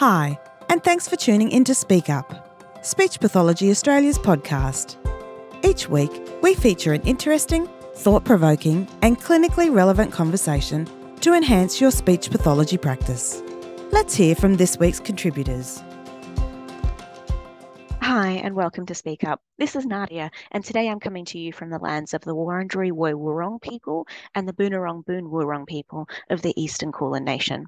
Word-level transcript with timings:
Hi, 0.00 0.40
and 0.70 0.82
thanks 0.82 1.06
for 1.06 1.16
tuning 1.16 1.50
in 1.50 1.62
to 1.64 1.74
Speak 1.74 2.08
Up, 2.08 2.56
Speech 2.82 3.20
Pathology 3.20 3.70
Australia's 3.70 4.18
podcast. 4.18 4.96
Each 5.62 5.90
week, 5.90 6.10
we 6.40 6.54
feature 6.54 6.94
an 6.94 7.02
interesting, 7.02 7.68
thought 7.96 8.24
provoking, 8.24 8.88
and 9.02 9.20
clinically 9.20 9.70
relevant 9.70 10.10
conversation 10.10 10.88
to 11.20 11.34
enhance 11.34 11.82
your 11.82 11.90
speech 11.90 12.30
pathology 12.30 12.78
practice. 12.78 13.42
Let's 13.92 14.14
hear 14.14 14.34
from 14.34 14.56
this 14.56 14.78
week's 14.78 15.00
contributors. 15.00 15.82
Hi, 18.00 18.40
and 18.42 18.54
welcome 18.54 18.86
to 18.86 18.94
Speak 18.94 19.22
Up. 19.22 19.42
This 19.58 19.76
is 19.76 19.84
Nadia, 19.84 20.30
and 20.50 20.64
today 20.64 20.88
I'm 20.88 21.00
coming 21.00 21.26
to 21.26 21.38
you 21.38 21.52
from 21.52 21.68
the 21.68 21.78
lands 21.78 22.14
of 22.14 22.22
the 22.22 22.34
Wurundjeri 22.34 22.90
Woi 22.90 23.12
Wurrung 23.12 23.60
people 23.60 24.06
and 24.34 24.48
the 24.48 24.54
Boonwurrung 24.54 25.04
Boon 25.04 25.26
Wurrung 25.26 25.66
people 25.66 26.08
of 26.30 26.40
the 26.40 26.58
Eastern 26.58 26.90
Kulin 26.90 27.24
Nation. 27.24 27.66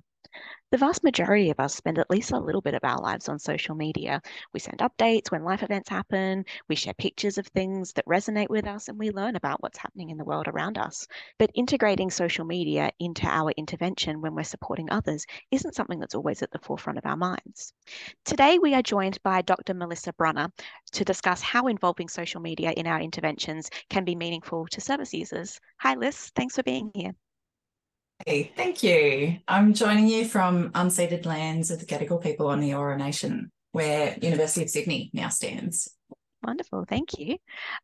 The 0.70 0.78
vast 0.78 1.04
majority 1.04 1.50
of 1.50 1.60
us 1.60 1.74
spend 1.74 1.98
at 1.98 2.08
least 2.08 2.30
a 2.30 2.38
little 2.38 2.62
bit 2.62 2.72
of 2.72 2.82
our 2.82 2.98
lives 2.98 3.28
on 3.28 3.38
social 3.38 3.74
media. 3.74 4.22
We 4.54 4.60
send 4.60 4.78
updates 4.78 5.30
when 5.30 5.44
life 5.44 5.62
events 5.62 5.90
happen, 5.90 6.46
we 6.66 6.76
share 6.76 6.94
pictures 6.94 7.36
of 7.36 7.46
things 7.48 7.92
that 7.92 8.06
resonate 8.06 8.48
with 8.48 8.66
us, 8.66 8.88
and 8.88 8.98
we 8.98 9.10
learn 9.10 9.36
about 9.36 9.62
what's 9.62 9.76
happening 9.76 10.08
in 10.08 10.16
the 10.16 10.24
world 10.24 10.48
around 10.48 10.78
us. 10.78 11.06
But 11.38 11.50
integrating 11.54 12.10
social 12.10 12.46
media 12.46 12.90
into 12.98 13.26
our 13.26 13.50
intervention 13.50 14.22
when 14.22 14.34
we're 14.34 14.44
supporting 14.44 14.90
others 14.90 15.26
isn't 15.50 15.74
something 15.74 15.98
that's 15.98 16.14
always 16.14 16.42
at 16.42 16.50
the 16.50 16.58
forefront 16.60 16.98
of 16.98 17.04
our 17.04 17.16
minds. 17.16 17.74
Today, 18.24 18.58
we 18.58 18.74
are 18.74 18.82
joined 18.82 19.22
by 19.22 19.42
Dr. 19.42 19.74
Melissa 19.74 20.14
Brunner 20.14 20.50
to 20.92 21.04
discuss 21.04 21.42
how 21.42 21.66
involving 21.66 22.08
social 22.08 22.40
media 22.40 22.70
in 22.70 22.86
our 22.86 23.00
interventions 23.00 23.68
can 23.90 24.04
be 24.04 24.14
meaningful 24.14 24.66
to 24.68 24.80
service 24.80 25.12
users. 25.12 25.60
Hi, 25.80 25.96
Liss. 25.96 26.30
Thanks 26.34 26.54
for 26.56 26.62
being 26.62 26.90
here. 26.94 27.12
Hey, 28.24 28.52
thank 28.56 28.84
you. 28.84 29.38
I'm 29.48 29.74
joining 29.74 30.06
you 30.06 30.24
from 30.24 30.70
unceded 30.70 31.26
lands 31.26 31.72
of 31.72 31.80
the 31.80 31.86
Gadigal 31.86 32.22
people 32.22 32.46
on 32.46 32.60
the 32.60 32.70
Eora 32.70 32.96
Nation, 32.96 33.50
where 33.72 34.16
University 34.22 34.62
of 34.62 34.70
Sydney 34.70 35.10
now 35.12 35.28
stands. 35.28 35.88
Wonderful, 36.44 36.84
thank 36.88 37.18
you. 37.18 37.36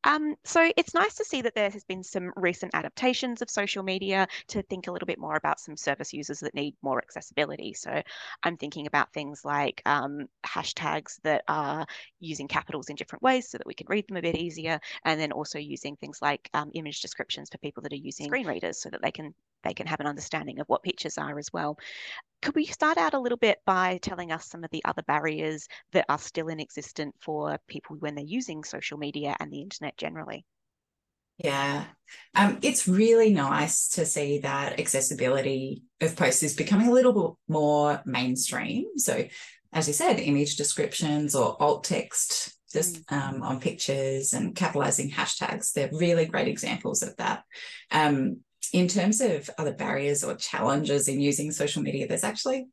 Um, 0.04 0.34
so 0.44 0.70
it's 0.76 0.94
nice 0.94 1.14
to 1.16 1.24
see 1.24 1.42
that 1.42 1.54
there 1.54 1.70
has 1.70 1.84
been 1.84 2.02
some 2.02 2.32
recent 2.36 2.74
adaptations 2.74 3.40
of 3.42 3.50
social 3.50 3.82
media 3.82 4.26
to 4.48 4.62
think 4.62 4.86
a 4.86 4.92
little 4.92 5.06
bit 5.06 5.18
more 5.18 5.36
about 5.36 5.60
some 5.60 5.76
service 5.76 6.12
users 6.12 6.40
that 6.40 6.54
need 6.54 6.74
more 6.82 6.98
accessibility. 6.98 7.72
So 7.72 8.02
I'm 8.42 8.56
thinking 8.56 8.86
about 8.86 9.12
things 9.12 9.44
like 9.44 9.80
um, 9.86 10.26
hashtags 10.44 11.20
that 11.22 11.42
are 11.48 11.86
using 12.18 12.48
capitals 12.48 12.90
in 12.90 12.96
different 12.96 13.22
ways 13.22 13.48
so 13.48 13.58
that 13.58 13.66
we 13.66 13.74
can 13.74 13.86
read 13.88 14.06
them 14.08 14.16
a 14.16 14.22
bit 14.22 14.36
easier, 14.36 14.80
and 15.04 15.20
then 15.20 15.32
also 15.32 15.58
using 15.58 15.96
things 15.96 16.18
like 16.20 16.48
um, 16.54 16.70
image 16.74 17.00
descriptions 17.00 17.48
for 17.50 17.58
people 17.58 17.82
that 17.82 17.92
are 17.92 17.96
using 17.96 18.26
screen 18.26 18.46
readers 18.46 18.80
so 18.80 18.90
that 18.90 19.02
they 19.02 19.12
can 19.12 19.34
they 19.62 19.74
can 19.74 19.86
have 19.86 20.00
an 20.00 20.06
understanding 20.06 20.60
of 20.60 20.68
what 20.68 20.82
pictures 20.82 21.18
are 21.18 21.38
as 21.38 21.52
well. 21.52 21.78
Could 22.42 22.54
we 22.54 22.66
start 22.66 22.98
out 22.98 23.14
a 23.14 23.18
little 23.18 23.38
bit 23.38 23.58
by 23.66 23.98
telling 24.02 24.32
us 24.32 24.46
some 24.46 24.64
of 24.64 24.70
the 24.70 24.84
other 24.84 25.02
barriers 25.02 25.66
that 25.92 26.06
are 26.08 26.18
still 26.18 26.48
in 26.48 26.60
existence 26.60 27.16
for 27.20 27.58
people 27.68 27.96
when 27.96 28.14
they're 28.14 28.24
using 28.24 28.64
social 28.64 28.98
media 28.98 29.36
and 29.40 29.52
the 29.52 29.60
internet 29.60 29.96
generally? 29.96 30.44
Yeah, 31.38 31.84
um, 32.34 32.58
it's 32.62 32.88
really 32.88 33.32
nice 33.32 33.90
to 33.90 34.04
see 34.04 34.40
that 34.40 34.80
accessibility 34.80 35.84
of 36.00 36.16
posts 36.16 36.42
is 36.42 36.56
becoming 36.56 36.88
a 36.88 36.92
little 36.92 37.12
bit 37.12 37.54
more 37.54 38.02
mainstream. 38.04 38.86
So, 38.96 39.24
as 39.72 39.86
you 39.86 39.94
said, 39.94 40.18
image 40.18 40.56
descriptions 40.56 41.36
or 41.36 41.56
alt 41.62 41.84
text 41.84 42.58
just 42.72 43.06
mm. 43.06 43.16
um, 43.16 43.42
on 43.42 43.60
pictures 43.60 44.32
and 44.32 44.54
capitalizing 44.54 45.10
hashtags, 45.10 45.72
they're 45.72 45.90
really 45.92 46.26
great 46.26 46.48
examples 46.48 47.02
of 47.02 47.16
that. 47.16 47.44
Um, 47.90 48.40
in 48.72 48.88
terms 48.88 49.20
of 49.20 49.48
other 49.58 49.72
barriers 49.72 50.24
or 50.24 50.34
challenges 50.36 51.08
in 51.08 51.20
using 51.20 51.52
social 51.52 51.82
media, 51.82 52.06
there's 52.06 52.24
actually 52.24 52.66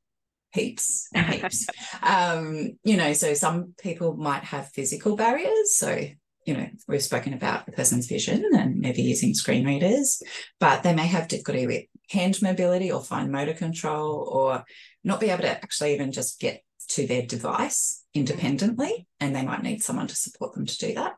heaps 0.52 1.08
and 1.14 1.34
heaps. 1.34 1.68
um, 2.04 2.78
you 2.84 2.98
know, 2.98 3.14
so 3.14 3.34
some 3.34 3.74
people 3.80 4.16
might 4.16 4.44
have 4.44 4.72
physical 4.74 5.16
barriers. 5.16 5.76
So, 5.76 5.98
you 6.46 6.54
know, 6.56 6.68
we've 6.88 7.04
spoken 7.04 7.34
about 7.34 7.68
a 7.68 7.72
person's 7.72 8.08
vision 8.08 8.50
and 8.54 8.80
maybe 8.80 9.02
using 9.02 9.34
screen 9.34 9.66
readers, 9.66 10.22
but 10.60 10.84
they 10.84 10.94
may 10.94 11.08
have 11.08 11.28
difficulty 11.28 11.68
with 11.68 11.84
hand 12.10 12.42
mobility 12.42 12.92
or 12.92 13.04
fine 13.04 13.32
motor 13.32 13.54
control 13.54 14.30
or 14.32 14.64
not 15.04 15.20
be 15.20 15.30
able 15.30 15.44
to 15.44 15.50
actually 15.50 15.94
even 15.94 16.12
just 16.12 16.40
get 16.40 16.64
to 16.88 17.08
their 17.08 17.26
device 17.26 18.04
independently. 18.14 19.08
And 19.20 19.36
they 19.36 19.44
might 19.44 19.64
need 19.64 19.84
someone 19.84 20.08
to 20.08 20.16
support 20.16 20.54
them 20.54 20.66
to 20.66 20.78
do 20.78 20.94
that. 20.96 21.16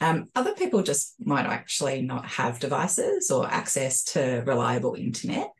Um, 0.00 0.28
other 0.34 0.54
people 0.54 0.82
just 0.82 1.14
might 1.18 1.46
actually 1.46 2.02
not 2.02 2.26
have 2.26 2.60
devices 2.60 3.30
or 3.30 3.46
access 3.46 4.04
to 4.04 4.42
reliable 4.46 4.94
internet. 4.94 5.50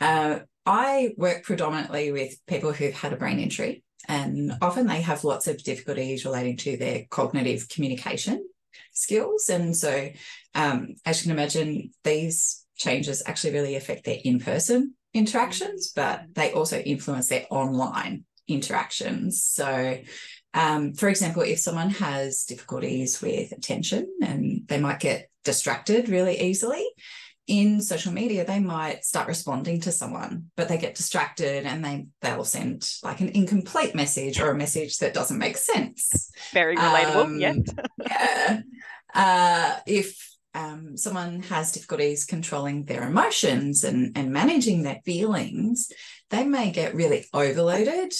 Uh, 0.00 0.40
I 0.66 1.14
work 1.16 1.44
predominantly 1.44 2.12
with 2.12 2.34
people 2.46 2.72
who've 2.72 2.94
had 2.94 3.12
a 3.12 3.16
brain 3.16 3.38
injury, 3.38 3.82
and 4.06 4.52
often 4.60 4.86
they 4.86 5.00
have 5.00 5.24
lots 5.24 5.46
of 5.46 5.62
difficulties 5.62 6.24
relating 6.24 6.56
to 6.58 6.76
their 6.76 7.04
cognitive 7.08 7.68
communication 7.68 8.46
skills. 8.92 9.48
And 9.48 9.76
so, 9.76 10.10
um, 10.54 10.94
as 11.06 11.20
you 11.20 11.30
can 11.30 11.38
imagine, 11.38 11.92
these 12.04 12.66
changes 12.76 13.22
actually 13.26 13.54
really 13.54 13.76
affect 13.76 14.04
their 14.04 14.18
in 14.22 14.40
person 14.40 14.94
interactions, 15.14 15.92
but 15.94 16.22
they 16.32 16.52
also 16.52 16.78
influence 16.78 17.28
their 17.28 17.46
online 17.50 18.24
interactions. 18.46 19.42
So, 19.42 19.98
um, 20.54 20.94
for 20.94 21.08
example, 21.08 21.42
if 21.42 21.58
someone 21.58 21.90
has 21.90 22.44
difficulties 22.44 23.20
with 23.20 23.52
attention 23.52 24.06
and 24.22 24.62
they 24.66 24.78
might 24.78 25.00
get 25.00 25.30
distracted 25.44 26.08
really 26.08 26.40
easily, 26.40 26.84
in 27.46 27.80
social 27.80 28.12
media 28.12 28.44
they 28.44 28.60
might 28.60 29.02
start 29.06 29.26
responding 29.26 29.80
to 29.80 29.90
someone 29.90 30.50
but 30.54 30.68
they 30.68 30.76
get 30.76 30.94
distracted 30.94 31.64
and 31.64 31.82
they 31.82 32.06
they'll 32.20 32.44
send 32.44 32.86
like 33.02 33.20
an 33.20 33.30
incomplete 33.30 33.94
message 33.94 34.38
or 34.38 34.50
a 34.50 34.54
message 34.54 34.98
that 34.98 35.14
doesn't 35.14 35.38
make 35.38 35.56
sense 35.56 36.30
very 36.52 36.76
relatable 36.76 37.24
um, 37.24 37.40
yeah 37.40 37.54
yeah 38.06 38.60
uh, 39.14 39.80
if 39.86 40.36
um, 40.52 40.98
someone 40.98 41.40
has 41.44 41.72
difficulties 41.72 42.26
controlling 42.26 42.84
their 42.84 43.04
emotions 43.04 43.82
and, 43.82 44.14
and 44.18 44.30
managing 44.30 44.82
their 44.82 45.00
feelings 45.06 45.90
they 46.30 46.44
may 46.44 46.70
get 46.70 46.94
really 46.94 47.26
overloaded. 47.32 48.12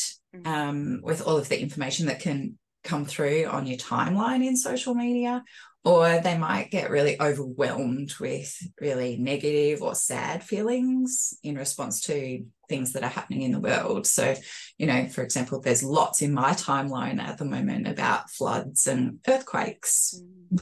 Um, 0.45 1.01
with 1.03 1.27
all 1.27 1.37
of 1.37 1.49
the 1.49 1.61
information 1.61 2.07
that 2.07 2.21
can 2.21 2.59
come 2.85 3.05
through 3.05 3.47
on 3.47 3.67
your 3.67 3.79
timeline 3.79 4.45
in 4.45 4.57
social 4.57 4.95
media, 4.95 5.45
or 5.85 6.21
they 6.21 6.37
might 6.37 6.71
get 6.71 6.91
really 6.91 7.21
overwhelmed 7.21 8.13
with 8.21 8.55
really 8.81 9.17
negative 9.17 9.83
or 9.83 9.95
sad 9.95 10.43
feelings 10.43 11.35
in 11.43 11.57
response 11.57 12.03
to 12.03 12.45
things 12.69 12.93
that 12.93 13.03
are 13.03 13.09
happening 13.09 13.43
in 13.43 13.53
the 13.53 13.61
world. 13.61 14.07
So, 14.07 14.35
you 14.77 14.87
know, 14.87 15.07
for 15.09 15.23
example, 15.23 15.61
there's 15.61 15.83
lots 15.83 16.21
in 16.21 16.35
my 16.35 16.51
timeline 16.53 17.21
at 17.21 17.39
the 17.39 17.45
moment 17.45 17.89
about 17.89 18.31
floods 18.31 18.87
and 18.87 19.19
earthquakes. 19.27 20.21
Mm. 20.53 20.61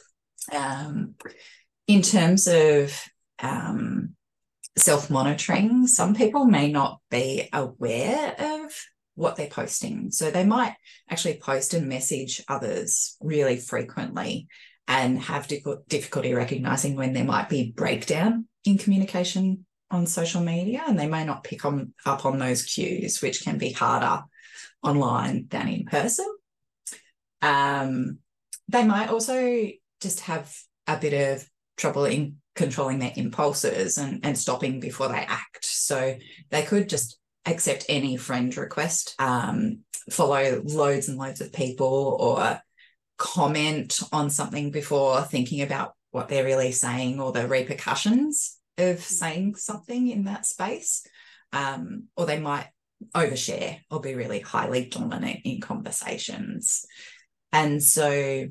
Um, 0.53 1.15
in 1.88 2.03
terms 2.03 2.47
of 2.47 2.97
um, 3.41 4.15
self 4.76 5.10
monitoring, 5.10 5.87
some 5.87 6.15
people 6.15 6.44
may 6.44 6.71
not 6.71 7.00
be 7.10 7.49
aware 7.53 8.34
of 8.38 8.56
what 9.16 9.34
they're 9.34 9.49
posting. 9.49 10.12
So 10.12 10.31
they 10.31 10.44
might 10.44 10.75
actually 11.10 11.41
post 11.43 11.75
and 11.75 11.88
message 11.88 12.43
others 12.49 13.16
really 13.21 13.56
frequently 13.56 14.47
and 14.87 15.19
have 15.19 15.49
difficulty 15.49 16.32
recognizing 16.32 16.94
when 16.94 17.12
there 17.12 17.25
might 17.25 17.49
be 17.49 17.72
breakdown 17.75 18.47
in 18.65 18.78
communication 18.78 19.66
on 19.91 20.06
social 20.06 20.41
media 20.41 20.82
and 20.87 20.99
they 20.99 21.09
may 21.09 21.25
not 21.25 21.44
pick 21.44 21.65
on, 21.65 21.93
up 22.05 22.25
on 22.25 22.38
those 22.38 22.62
cues 22.62 23.21
which 23.21 23.43
can 23.43 23.59
be 23.59 23.71
harder 23.71 24.22
online 24.82 25.47
than 25.49 25.69
in 25.69 25.84
person 25.84 26.26
um, 27.43 28.19
they 28.69 28.84
might 28.84 29.09
also 29.09 29.69
just 30.00 30.21
have 30.21 30.55
a 30.87 30.97
bit 30.97 31.32
of 31.32 31.49
trouble 31.76 32.05
in 32.05 32.37
controlling 32.55 32.99
their 32.99 33.12
impulses 33.16 33.99
and, 33.99 34.25
and 34.25 34.37
stopping 34.37 34.81
before 34.81 35.09
they 35.09 35.15
act 35.15 35.65
so 35.65 36.16
they 36.50 36.62
could 36.62 36.88
just 36.88 37.19
accept 37.46 37.86
any 37.88 38.16
friend 38.16 38.56
request, 38.56 39.14
um, 39.19 39.81
follow 40.10 40.62
loads 40.64 41.08
and 41.08 41.19
loads 41.19 41.40
of 41.40 41.52
people, 41.52 42.16
or 42.20 42.60
comment 43.19 44.00
on 44.12 44.31
something 44.31 44.70
before 44.70 45.22
thinking 45.22 45.62
about 45.62 45.94
what 46.10 46.28
they're 46.28 46.44
really 46.44 46.72
saying 46.72 47.20
or 47.20 47.32
the 47.32 47.46
repercussions 47.46 48.58
of 48.78 49.00
saying 49.00 49.54
something 49.54 50.08
in 50.08 50.25
that 50.25 50.46
space. 50.46 51.06
Um, 51.52 52.04
or 52.16 52.26
they 52.26 52.38
might 52.38 52.69
overshare 53.14 53.78
or 53.90 54.00
be 54.00 54.14
really 54.14 54.40
highly 54.40 54.87
dominant 54.87 55.40
in 55.44 55.60
conversations. 55.60 56.84
And 57.52 57.82
so 57.82 58.49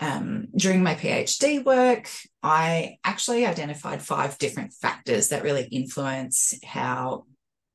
um, 0.00 0.48
during 0.56 0.82
my 0.82 0.94
PhD 0.94 1.64
work, 1.64 2.08
I 2.42 2.98
actually 3.04 3.46
identified 3.46 4.02
five 4.02 4.38
different 4.38 4.72
factors 4.72 5.28
that 5.28 5.42
really 5.42 5.64
influence 5.64 6.54
how 6.64 7.24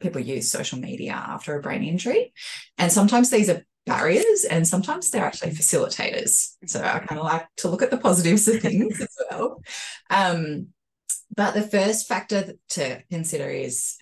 people 0.03 0.21
use 0.21 0.51
social 0.51 0.77
media 0.77 1.13
after 1.13 1.57
a 1.57 1.61
brain 1.61 1.83
injury. 1.83 2.33
And 2.77 2.91
sometimes 2.91 3.29
these 3.29 3.49
are 3.49 3.65
barriers 3.85 4.45
and 4.49 4.67
sometimes 4.67 5.09
they're 5.09 5.25
actually 5.25 5.51
facilitators. 5.51 6.55
So 6.67 6.81
I 6.81 6.99
kind 6.99 7.19
of 7.19 7.25
like 7.25 7.47
to 7.57 7.69
look 7.69 7.81
at 7.81 7.91
the 7.91 7.97
positives 7.97 8.47
of 8.47 8.61
things 8.61 9.01
as 9.01 9.17
well. 9.29 9.61
Um, 10.09 10.67
but 11.35 11.53
the 11.53 11.63
first 11.63 12.07
factor 12.07 12.53
to 12.69 13.03
consider 13.09 13.49
is 13.49 13.97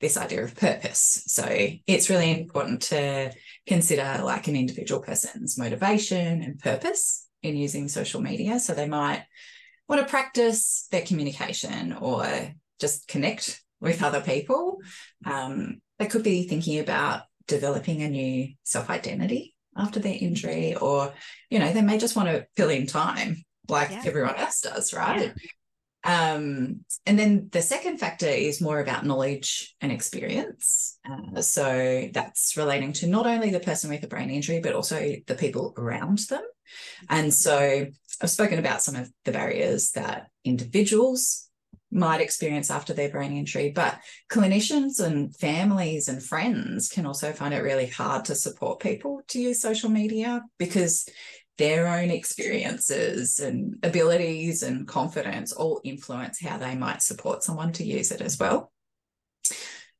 this 0.00 0.16
idea 0.16 0.42
of 0.42 0.56
purpose. 0.56 1.22
So 1.26 1.46
it's 1.48 2.10
really 2.10 2.30
important 2.32 2.82
to 2.82 3.32
consider 3.66 4.20
like 4.24 4.48
an 4.48 4.56
individual 4.56 5.00
person's 5.00 5.58
motivation 5.58 6.42
and 6.42 6.58
purpose 6.58 7.28
in 7.42 7.56
using 7.56 7.88
social 7.88 8.20
media. 8.20 8.58
So 8.58 8.74
they 8.74 8.88
might 8.88 9.24
want 9.88 10.02
to 10.02 10.08
practice 10.08 10.88
their 10.90 11.02
communication 11.02 11.92
or 11.92 12.26
just 12.80 13.06
connect 13.06 13.61
with 13.82 14.02
other 14.02 14.22
people. 14.22 14.78
Um, 15.26 15.82
they 15.98 16.06
could 16.06 16.22
be 16.22 16.48
thinking 16.48 16.78
about 16.78 17.22
developing 17.46 18.02
a 18.02 18.08
new 18.08 18.48
self 18.62 18.88
identity 18.88 19.54
after 19.76 20.00
their 20.00 20.16
injury, 20.18 20.74
or, 20.74 21.12
you 21.50 21.58
know, 21.58 21.72
they 21.72 21.82
may 21.82 21.98
just 21.98 22.16
want 22.16 22.28
to 22.28 22.46
fill 22.56 22.70
in 22.70 22.86
time 22.86 23.44
like 23.68 23.90
yeah. 23.90 24.02
everyone 24.04 24.36
else 24.36 24.60
does, 24.60 24.94
right? 24.94 25.32
Yeah. 25.34 25.34
Um, 26.04 26.84
and 27.06 27.18
then 27.18 27.48
the 27.52 27.62
second 27.62 27.98
factor 27.98 28.26
is 28.26 28.60
more 28.60 28.80
about 28.80 29.06
knowledge 29.06 29.74
and 29.80 29.92
experience. 29.92 30.98
Uh, 31.08 31.40
so 31.42 32.08
that's 32.12 32.56
relating 32.56 32.92
to 32.94 33.06
not 33.06 33.26
only 33.26 33.50
the 33.50 33.60
person 33.60 33.88
with 33.88 34.02
a 34.02 34.08
brain 34.08 34.30
injury, 34.30 34.60
but 34.60 34.74
also 34.74 35.14
the 35.26 35.34
people 35.36 35.74
around 35.76 36.18
them. 36.28 36.42
And 37.08 37.32
so 37.32 37.86
I've 38.20 38.30
spoken 38.30 38.58
about 38.58 38.82
some 38.82 38.96
of 38.96 39.10
the 39.24 39.32
barriers 39.32 39.92
that 39.92 40.28
individuals 40.44 41.48
might 41.92 42.20
experience 42.20 42.70
after 42.70 42.94
their 42.94 43.10
brain 43.10 43.36
injury, 43.36 43.70
but 43.70 43.98
clinicians 44.30 44.98
and 44.98 45.36
families 45.36 46.08
and 46.08 46.22
friends 46.22 46.88
can 46.88 47.06
also 47.06 47.32
find 47.32 47.52
it 47.52 47.62
really 47.62 47.86
hard 47.86 48.24
to 48.24 48.34
support 48.34 48.80
people 48.80 49.22
to 49.28 49.40
use 49.40 49.60
social 49.60 49.90
media 49.90 50.42
because 50.58 51.08
their 51.58 51.86
own 51.86 52.10
experiences 52.10 53.38
and 53.38 53.76
abilities 53.82 54.62
and 54.62 54.88
confidence 54.88 55.52
all 55.52 55.80
influence 55.84 56.40
how 56.40 56.56
they 56.56 56.74
might 56.74 57.02
support 57.02 57.42
someone 57.42 57.72
to 57.72 57.84
use 57.84 58.10
it 58.10 58.22
as 58.22 58.38
well. 58.38 58.72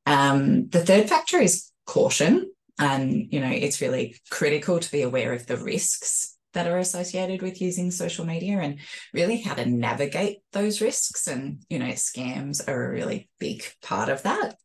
Um, 0.07 0.69
the 0.69 0.85
third 0.85 1.09
factor 1.09 1.39
is 1.39 1.71
caution. 1.87 2.51
And, 2.79 3.33
you 3.33 3.41
know, 3.41 3.51
it's 3.51 3.81
really 3.81 4.17
critical 4.31 4.81
to 4.81 4.91
be 4.91 5.03
aware 5.03 5.35
of 5.35 5.47
the 5.47 5.59
risks 5.59 6.32
that 6.53 6.67
are 6.67 6.79
associated 6.79 7.43
with 7.43 7.61
using 7.61 7.91
social 7.91 8.25
media 8.25 8.59
and 8.59 8.79
really 9.13 9.41
how 9.41 9.55
to 9.55 9.67
navigate 9.67 10.39
those 10.53 10.81
risks. 10.81 11.27
And, 11.27 11.65
you 11.69 11.79
know, 11.79 11.93
scams 11.93 12.67
are 12.69 12.85
a 12.85 12.91
really 12.91 13.31
big 13.39 13.65
part 13.83 14.09
of 14.09 14.23
that. 14.23 14.57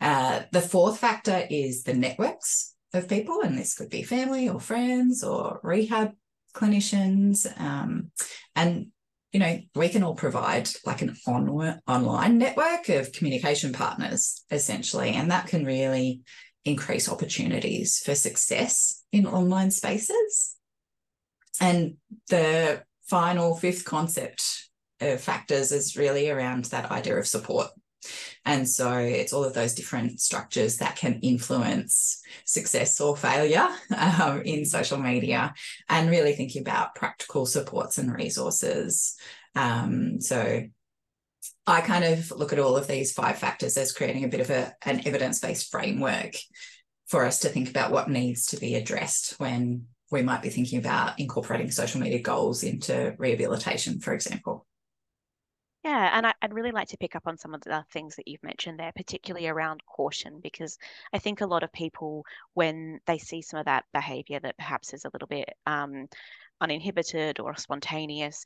Uh, 0.00 0.42
the 0.52 0.60
fourth 0.60 0.98
factor 0.98 1.46
is 1.50 1.82
the 1.82 1.94
networks 1.94 2.74
of 2.94 3.08
people, 3.08 3.40
and 3.42 3.58
this 3.58 3.74
could 3.74 3.90
be 3.90 4.02
family 4.02 4.48
or 4.48 4.60
friends 4.60 5.24
or 5.24 5.60
rehab 5.62 6.12
clinicians. 6.54 7.46
Um, 7.60 8.10
and 8.54 8.88
you 9.32 9.40
know, 9.40 9.58
we 9.74 9.88
can 9.88 10.02
all 10.02 10.14
provide 10.14 10.70
like 10.86 11.02
an 11.02 11.14
on- 11.26 11.80
online 11.86 12.38
network 12.38 12.88
of 12.88 13.12
communication 13.12 13.72
partners, 13.72 14.42
essentially, 14.50 15.10
and 15.10 15.30
that 15.30 15.48
can 15.48 15.64
really 15.64 16.22
increase 16.64 17.08
opportunities 17.08 17.98
for 17.98 18.14
success 18.14 19.04
in 19.12 19.26
online 19.26 19.70
spaces. 19.70 20.56
And 21.60 21.96
the 22.28 22.82
final 23.06 23.56
fifth 23.56 23.84
concept 23.84 24.68
of 25.00 25.20
factors 25.20 25.72
is 25.72 25.96
really 25.96 26.30
around 26.30 26.66
that 26.66 26.90
idea 26.90 27.16
of 27.16 27.26
support. 27.26 27.68
And 28.44 28.68
so 28.68 28.96
it's 28.96 29.32
all 29.32 29.44
of 29.44 29.54
those 29.54 29.74
different 29.74 30.20
structures 30.20 30.78
that 30.78 30.96
can 30.96 31.20
influence 31.20 32.22
success 32.44 33.00
or 33.00 33.16
failure 33.16 33.68
um, 33.96 34.42
in 34.42 34.64
social 34.64 34.98
media 34.98 35.52
and 35.88 36.10
really 36.10 36.34
thinking 36.34 36.62
about 36.62 36.94
practical 36.94 37.44
supports 37.44 37.98
and 37.98 38.12
resources. 38.14 39.16
Um, 39.54 40.20
so 40.20 40.62
I 41.66 41.80
kind 41.80 42.04
of 42.04 42.30
look 42.30 42.52
at 42.52 42.58
all 42.58 42.76
of 42.76 42.86
these 42.86 43.12
five 43.12 43.38
factors 43.38 43.76
as 43.76 43.92
creating 43.92 44.24
a 44.24 44.28
bit 44.28 44.40
of 44.40 44.50
a, 44.50 44.74
an 44.82 45.06
evidence 45.06 45.40
based 45.40 45.70
framework 45.70 46.34
for 47.08 47.24
us 47.24 47.40
to 47.40 47.48
think 47.48 47.68
about 47.68 47.90
what 47.90 48.08
needs 48.08 48.46
to 48.46 48.56
be 48.58 48.74
addressed 48.74 49.38
when 49.40 49.86
we 50.10 50.22
might 50.22 50.42
be 50.42 50.50
thinking 50.50 50.78
about 50.78 51.18
incorporating 51.18 51.70
social 51.70 52.00
media 52.00 52.20
goals 52.20 52.62
into 52.62 53.14
rehabilitation, 53.18 54.00
for 54.00 54.12
example. 54.12 54.66
Yeah, 55.84 56.10
and 56.12 56.26
I, 56.26 56.34
would 56.42 56.54
really 56.54 56.72
like 56.72 56.88
to 56.88 56.96
pick 56.96 57.14
up 57.14 57.26
on 57.26 57.38
some 57.38 57.54
of 57.54 57.60
the 57.62 57.84
things 57.92 58.16
that 58.16 58.26
you've 58.26 58.42
mentioned 58.42 58.78
there, 58.78 58.92
particularly 58.96 59.46
around 59.46 59.82
caution, 59.86 60.40
because 60.42 60.76
I 61.12 61.18
think 61.18 61.40
a 61.40 61.46
lot 61.46 61.62
of 61.62 61.72
people, 61.72 62.24
when 62.54 63.00
they 63.06 63.18
see 63.18 63.42
some 63.42 63.60
of 63.60 63.66
that 63.66 63.84
behavior 63.94 64.40
that 64.40 64.56
perhaps 64.58 64.92
is 64.92 65.04
a 65.04 65.10
little 65.12 65.28
bit 65.28 65.48
um, 65.66 66.08
uninhibited 66.60 67.38
or 67.38 67.56
spontaneous, 67.56 68.44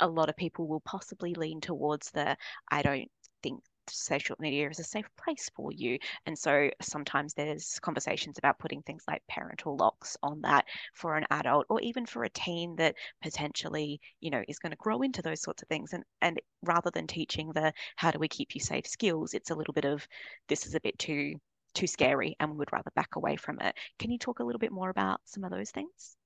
a 0.00 0.08
lot 0.08 0.28
of 0.28 0.36
people 0.36 0.66
will 0.66 0.80
possibly 0.80 1.34
lean 1.34 1.60
towards 1.60 2.10
the 2.10 2.36
I 2.70 2.82
don't 2.82 3.08
think 3.42 3.62
social 3.88 4.36
media 4.38 4.68
is 4.68 4.78
a 4.78 4.84
safe 4.84 5.08
place 5.22 5.50
for 5.54 5.72
you. 5.72 5.98
And 6.26 6.38
so 6.38 6.70
sometimes 6.80 7.34
there's 7.34 7.78
conversations 7.80 8.38
about 8.38 8.58
putting 8.58 8.82
things 8.82 9.04
like 9.08 9.22
parental 9.28 9.76
locks 9.76 10.16
on 10.22 10.40
that 10.42 10.66
for 10.94 11.16
an 11.16 11.26
adult 11.30 11.66
or 11.68 11.80
even 11.80 12.06
for 12.06 12.24
a 12.24 12.30
teen 12.30 12.76
that 12.76 12.94
potentially, 13.22 14.00
you 14.20 14.30
know, 14.30 14.42
is 14.48 14.58
going 14.58 14.72
to 14.72 14.76
grow 14.76 15.02
into 15.02 15.22
those 15.22 15.42
sorts 15.42 15.62
of 15.62 15.68
things. 15.68 15.92
And 15.92 16.04
and 16.20 16.40
rather 16.62 16.90
than 16.90 17.06
teaching 17.06 17.52
the 17.52 17.72
how 17.96 18.10
do 18.10 18.18
we 18.18 18.28
keep 18.28 18.54
you 18.54 18.60
safe 18.60 18.86
skills, 18.86 19.34
it's 19.34 19.50
a 19.50 19.54
little 19.54 19.74
bit 19.74 19.84
of 19.84 20.06
this 20.48 20.66
is 20.66 20.74
a 20.74 20.80
bit 20.80 20.98
too 20.98 21.34
too 21.74 21.86
scary 21.86 22.36
and 22.38 22.50
we 22.50 22.56
would 22.58 22.72
rather 22.72 22.90
back 22.94 23.16
away 23.16 23.36
from 23.36 23.58
it. 23.60 23.74
Can 23.98 24.10
you 24.10 24.18
talk 24.18 24.40
a 24.40 24.44
little 24.44 24.58
bit 24.58 24.72
more 24.72 24.90
about 24.90 25.20
some 25.24 25.44
of 25.44 25.50
those 25.50 25.70
things? 25.70 26.16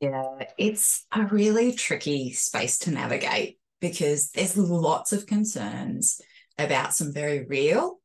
Yeah, 0.00 0.46
it's 0.56 1.06
a 1.12 1.26
really 1.26 1.72
tricky 1.72 2.32
space 2.32 2.78
to 2.80 2.90
navigate 2.90 3.58
because 3.80 4.30
there's 4.30 4.56
lots 4.56 5.12
of 5.12 5.26
concerns 5.26 6.20
about 6.60 6.94
some 6.94 7.12
very 7.12 7.44
real 7.46 7.98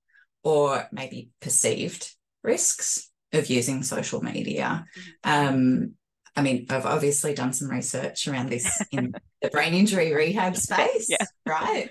or 0.44 0.88
maybe 0.92 1.30
perceived 1.42 2.12
risks 2.44 3.10
of 3.34 3.50
using 3.50 3.84
social 3.84 4.22
media. 4.22 4.86
Mm-hmm. 5.24 5.56
Um, 5.56 5.92
I 6.36 6.42
mean, 6.42 6.66
I've 6.70 6.86
obviously 6.86 7.34
done 7.34 7.54
some 7.54 7.70
research 7.70 8.28
around 8.28 8.50
this 8.50 8.82
in 8.92 9.14
the 9.42 9.50
brain 9.50 9.74
injury 9.74 10.14
rehab 10.14 10.58
space, 10.58 11.08
yeah. 11.10 11.26
right? 11.46 11.90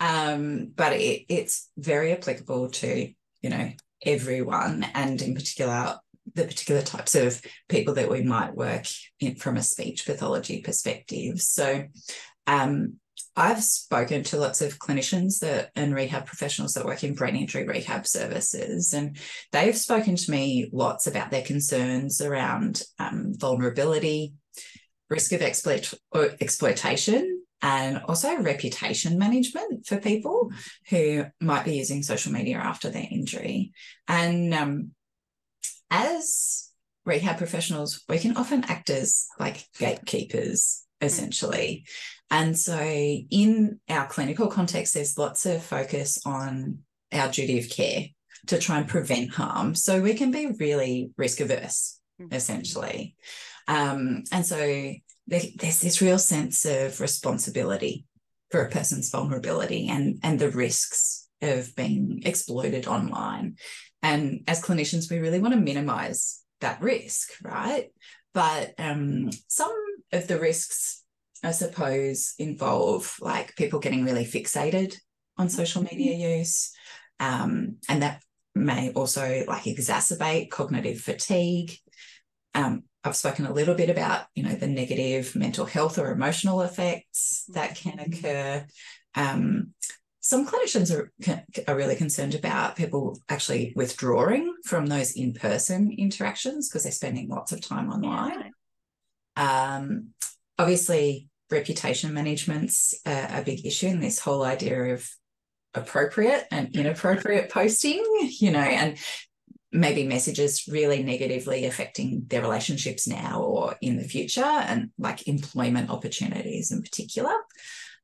Um, 0.00 0.72
but 0.74 0.94
it, 0.94 1.26
it's 1.28 1.70
very 1.76 2.12
applicable 2.12 2.70
to, 2.70 3.12
you 3.40 3.50
know, 3.50 3.70
everyone 4.04 4.84
and 4.94 5.22
in 5.22 5.34
particular 5.34 5.98
the 6.34 6.44
particular 6.44 6.82
types 6.82 7.14
of 7.14 7.40
people 7.68 7.94
that 7.94 8.10
we 8.10 8.22
might 8.22 8.54
work 8.54 8.86
in 9.20 9.34
from 9.36 9.56
a 9.56 9.62
speech 9.62 10.06
pathology 10.06 10.62
perspective. 10.62 11.40
So 11.40 11.84
um, 12.46 12.94
I've 13.36 13.62
spoken 13.62 14.22
to 14.24 14.36
lots 14.36 14.62
of 14.62 14.78
clinicians 14.78 15.40
that 15.40 15.70
and 15.74 15.94
rehab 15.94 16.26
professionals 16.26 16.74
that 16.74 16.84
work 16.84 17.02
in 17.02 17.14
brain 17.14 17.34
injury 17.34 17.66
rehab 17.66 18.06
services, 18.06 18.92
and 18.92 19.16
they've 19.50 19.76
spoken 19.76 20.16
to 20.16 20.30
me 20.30 20.68
lots 20.72 21.06
about 21.06 21.30
their 21.30 21.42
concerns 21.42 22.20
around 22.20 22.82
um, 22.98 23.32
vulnerability, 23.36 24.34
risk 25.10 25.32
of 25.32 25.42
exploit, 25.42 25.92
exploitation, 26.40 27.42
and 27.60 28.02
also 28.06 28.36
reputation 28.40 29.18
management 29.18 29.86
for 29.86 29.96
people 29.96 30.50
who 30.90 31.24
might 31.40 31.64
be 31.64 31.76
using 31.76 32.02
social 32.02 32.32
media 32.32 32.58
after 32.58 32.90
their 32.90 33.08
injury. 33.10 33.72
And 34.06 34.54
um, 34.54 34.90
as 35.90 36.68
rehab 37.04 37.38
professionals, 37.38 38.04
we 38.08 38.18
can 38.18 38.36
often 38.36 38.64
act 38.64 38.90
as 38.90 39.26
like 39.40 39.66
gatekeepers 39.78 40.83
essentially. 41.04 41.84
And 42.30 42.58
so, 42.58 42.80
in 42.80 43.80
our 43.88 44.06
clinical 44.06 44.48
context, 44.48 44.94
there's 44.94 45.18
lots 45.18 45.46
of 45.46 45.62
focus 45.62 46.18
on 46.24 46.78
our 47.12 47.30
duty 47.30 47.58
of 47.58 47.70
care 47.70 48.06
to 48.46 48.58
try 48.58 48.78
and 48.78 48.88
prevent 48.88 49.32
harm. 49.32 49.74
So, 49.74 50.00
we 50.00 50.14
can 50.14 50.30
be 50.30 50.52
really 50.58 51.10
risk 51.16 51.40
averse, 51.40 52.00
mm-hmm. 52.20 52.34
essentially. 52.34 53.14
Um, 53.68 54.24
and 54.32 54.44
so, 54.44 54.56
there, 54.56 55.42
there's 55.56 55.80
this 55.80 56.02
real 56.02 56.18
sense 56.18 56.64
of 56.64 57.00
responsibility 57.00 58.06
for 58.50 58.62
a 58.62 58.70
person's 58.70 59.10
vulnerability 59.10 59.88
and, 59.88 60.18
and 60.22 60.38
the 60.38 60.50
risks 60.50 61.28
of 61.42 61.74
being 61.76 62.22
exploited 62.24 62.86
online. 62.86 63.56
And 64.02 64.44
as 64.46 64.62
clinicians, 64.62 65.10
we 65.10 65.18
really 65.18 65.40
want 65.40 65.54
to 65.54 65.60
minimize 65.60 66.42
that 66.60 66.80
risk, 66.82 67.30
right? 67.42 67.90
But 68.32 68.74
um, 68.78 69.30
some 69.48 69.72
of 70.14 70.26
the 70.26 70.38
risks 70.38 71.04
I 71.44 71.50
suppose, 71.50 72.34
involve 72.38 73.16
like 73.20 73.54
people 73.56 73.78
getting 73.78 74.04
really 74.04 74.24
fixated 74.24 74.96
on 75.36 75.48
social 75.48 75.82
media 75.82 76.12
mm-hmm. 76.12 76.38
use. 76.38 76.72
Um, 77.20 77.76
and 77.88 78.02
that 78.02 78.22
may 78.54 78.92
also 78.92 79.44
like 79.46 79.64
exacerbate 79.64 80.50
cognitive 80.50 81.00
fatigue. 81.00 81.76
Um, 82.54 82.84
I've 83.04 83.16
spoken 83.16 83.44
a 83.44 83.52
little 83.52 83.74
bit 83.74 83.90
about, 83.90 84.26
you 84.34 84.42
know, 84.42 84.54
the 84.54 84.66
negative 84.66 85.36
mental 85.36 85.66
health 85.66 85.98
or 85.98 86.10
emotional 86.10 86.62
effects 86.62 87.44
that 87.48 87.76
can 87.76 87.98
mm-hmm. 87.98 88.12
occur. 88.12 88.66
Um, 89.14 89.74
some 90.20 90.46
clinicians 90.46 90.94
are, 90.96 91.12
are 91.68 91.76
really 91.76 91.96
concerned 91.96 92.34
about 92.34 92.76
people 92.76 93.18
actually 93.28 93.74
withdrawing 93.76 94.54
from 94.64 94.86
those 94.86 95.12
in-person 95.12 95.94
interactions 95.98 96.70
because 96.70 96.84
they're 96.84 96.92
spending 96.92 97.28
lots 97.28 97.52
of 97.52 97.60
time 97.60 97.90
online. 97.90 98.52
Um, 99.36 100.10
obviously, 100.58 101.28
reputation 101.50 102.14
management's 102.14 102.94
a, 103.06 103.40
a 103.40 103.42
big 103.42 103.64
issue 103.66 103.88
in 103.88 104.00
this 104.00 104.18
whole 104.18 104.42
idea 104.42 104.94
of 104.94 105.08
appropriate 105.74 106.46
and 106.50 106.74
inappropriate 106.74 107.50
posting, 107.50 108.04
you 108.40 108.50
know, 108.50 108.58
and 108.58 108.96
maybe 109.72 110.06
messages 110.06 110.68
really 110.68 111.02
negatively 111.02 111.66
affecting 111.66 112.24
their 112.28 112.42
relationships 112.42 113.08
now 113.08 113.42
or 113.42 113.74
in 113.80 113.96
the 113.96 114.04
future, 114.04 114.44
and 114.44 114.90
like 114.98 115.26
employment 115.26 115.90
opportunities 115.90 116.70
in 116.70 116.80
particular. 116.80 117.34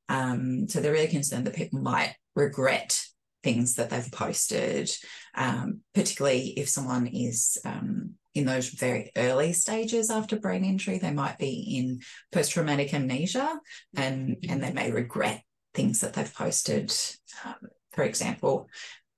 Um, 0.09 0.69
so 0.69 0.81
they're 0.81 0.93
really 0.93 1.07
concerned 1.07 1.47
that 1.47 1.55
people 1.55 1.81
might 1.81 2.17
regret 2.35 3.01
things 3.45 3.77
that 3.77 3.91
they've 3.91 4.11
posted, 4.11 4.91
um, 5.37 5.81
particularly 5.95 6.49
if 6.59 6.69
someone 6.69 7.07
is 7.07 7.57
um, 7.65 8.15
in 8.35 8.45
those 8.45 8.69
very 8.69 9.11
early 9.17 9.53
stages 9.53 10.11
after 10.11 10.37
brain 10.37 10.65
injury. 10.65 10.99
They 10.99 11.11
might 11.13 11.39
be 11.39 11.79
in 11.79 12.01
post 12.33 12.53
traumatic 12.53 12.95
amnesia 12.95 13.61
and, 13.97 14.37
and 14.49 14.63
they 14.63 14.73
may 14.73 14.93
regret 14.93 15.43
things 15.75 16.01
that 16.01 16.15
they've 16.15 16.35
posted. 16.35 16.93
Um, 17.45 17.55
for 17.93 18.05
example, 18.05 18.69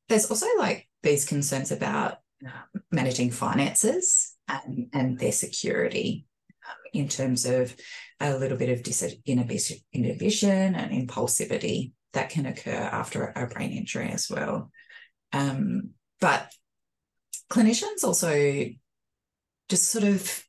there's 0.09 0.31
also 0.31 0.47
like 0.59 0.88
these 1.02 1.25
concerns 1.25 1.73
about 1.73 2.19
uh, 2.47 2.78
managing 2.90 3.31
finances 3.31 4.35
and, 4.49 4.88
and 4.92 5.19
their 5.19 5.33
security 5.33 6.26
um, 6.69 6.76
in 6.92 7.09
terms 7.09 7.45
of 7.45 7.75
a 8.21 8.37
little 8.37 8.57
bit 8.57 8.71
of 8.71 8.83
disinhibition 8.83 9.83
inhibition 9.92 10.75
and 10.75 11.09
impulsivity 11.09 11.92
that 12.12 12.31
can 12.31 12.47
occur 12.47 12.71
after 12.71 13.33
a 13.35 13.47
brain 13.47 13.73
injury 13.73 14.11
as 14.11 14.28
well. 14.31 14.71
Um, 15.33 15.90
but 16.21 16.52
clinicians 17.50 18.04
also 18.04 18.31
just 19.72 19.90
sort 19.90 20.04
of 20.04 20.44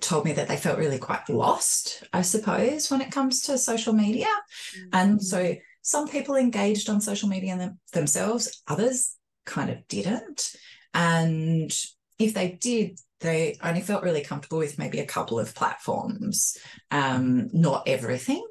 told 0.00 0.24
me 0.24 0.32
that 0.32 0.48
they 0.48 0.56
felt 0.56 0.76
really 0.76 0.98
quite 0.98 1.28
lost, 1.28 2.02
I 2.12 2.22
suppose, 2.22 2.90
when 2.90 3.00
it 3.00 3.12
comes 3.12 3.42
to 3.42 3.56
social 3.56 3.92
media. 3.92 4.26
Mm-hmm. 4.26 4.88
And 4.92 5.22
so 5.22 5.54
some 5.82 6.08
people 6.08 6.34
engaged 6.34 6.90
on 6.90 7.00
social 7.00 7.28
media 7.28 7.56
them, 7.56 7.78
themselves, 7.92 8.60
others 8.66 9.14
kind 9.46 9.70
of 9.70 9.86
didn't. 9.86 10.56
And 10.92 11.72
if 12.18 12.34
they 12.34 12.58
did, 12.60 12.98
they 13.20 13.58
only 13.62 13.80
felt 13.80 14.02
really 14.02 14.22
comfortable 14.22 14.58
with 14.58 14.76
maybe 14.76 14.98
a 14.98 15.06
couple 15.06 15.38
of 15.38 15.54
platforms, 15.54 16.56
um, 16.90 17.48
not 17.52 17.86
everything. 17.86 18.44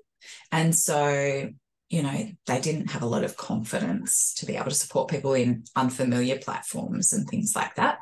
And 0.54 0.74
so, 0.74 1.50
you 1.90 2.02
know, 2.02 2.30
they 2.48 2.62
didn't 2.62 2.92
have 2.92 3.02
a 3.02 3.08
lot 3.14 3.26
of 3.26 3.36
confidence 3.36 4.36
to 4.36 4.46
be 4.46 4.56
able 4.56 4.70
to 4.70 4.76
support 4.76 5.10
people 5.10 5.34
in 5.34 5.66
unfamiliar 5.76 6.38
platforms 6.38 7.12
and 7.12 7.28
things 7.28 7.58
like 7.58 7.76
that. 7.76 7.98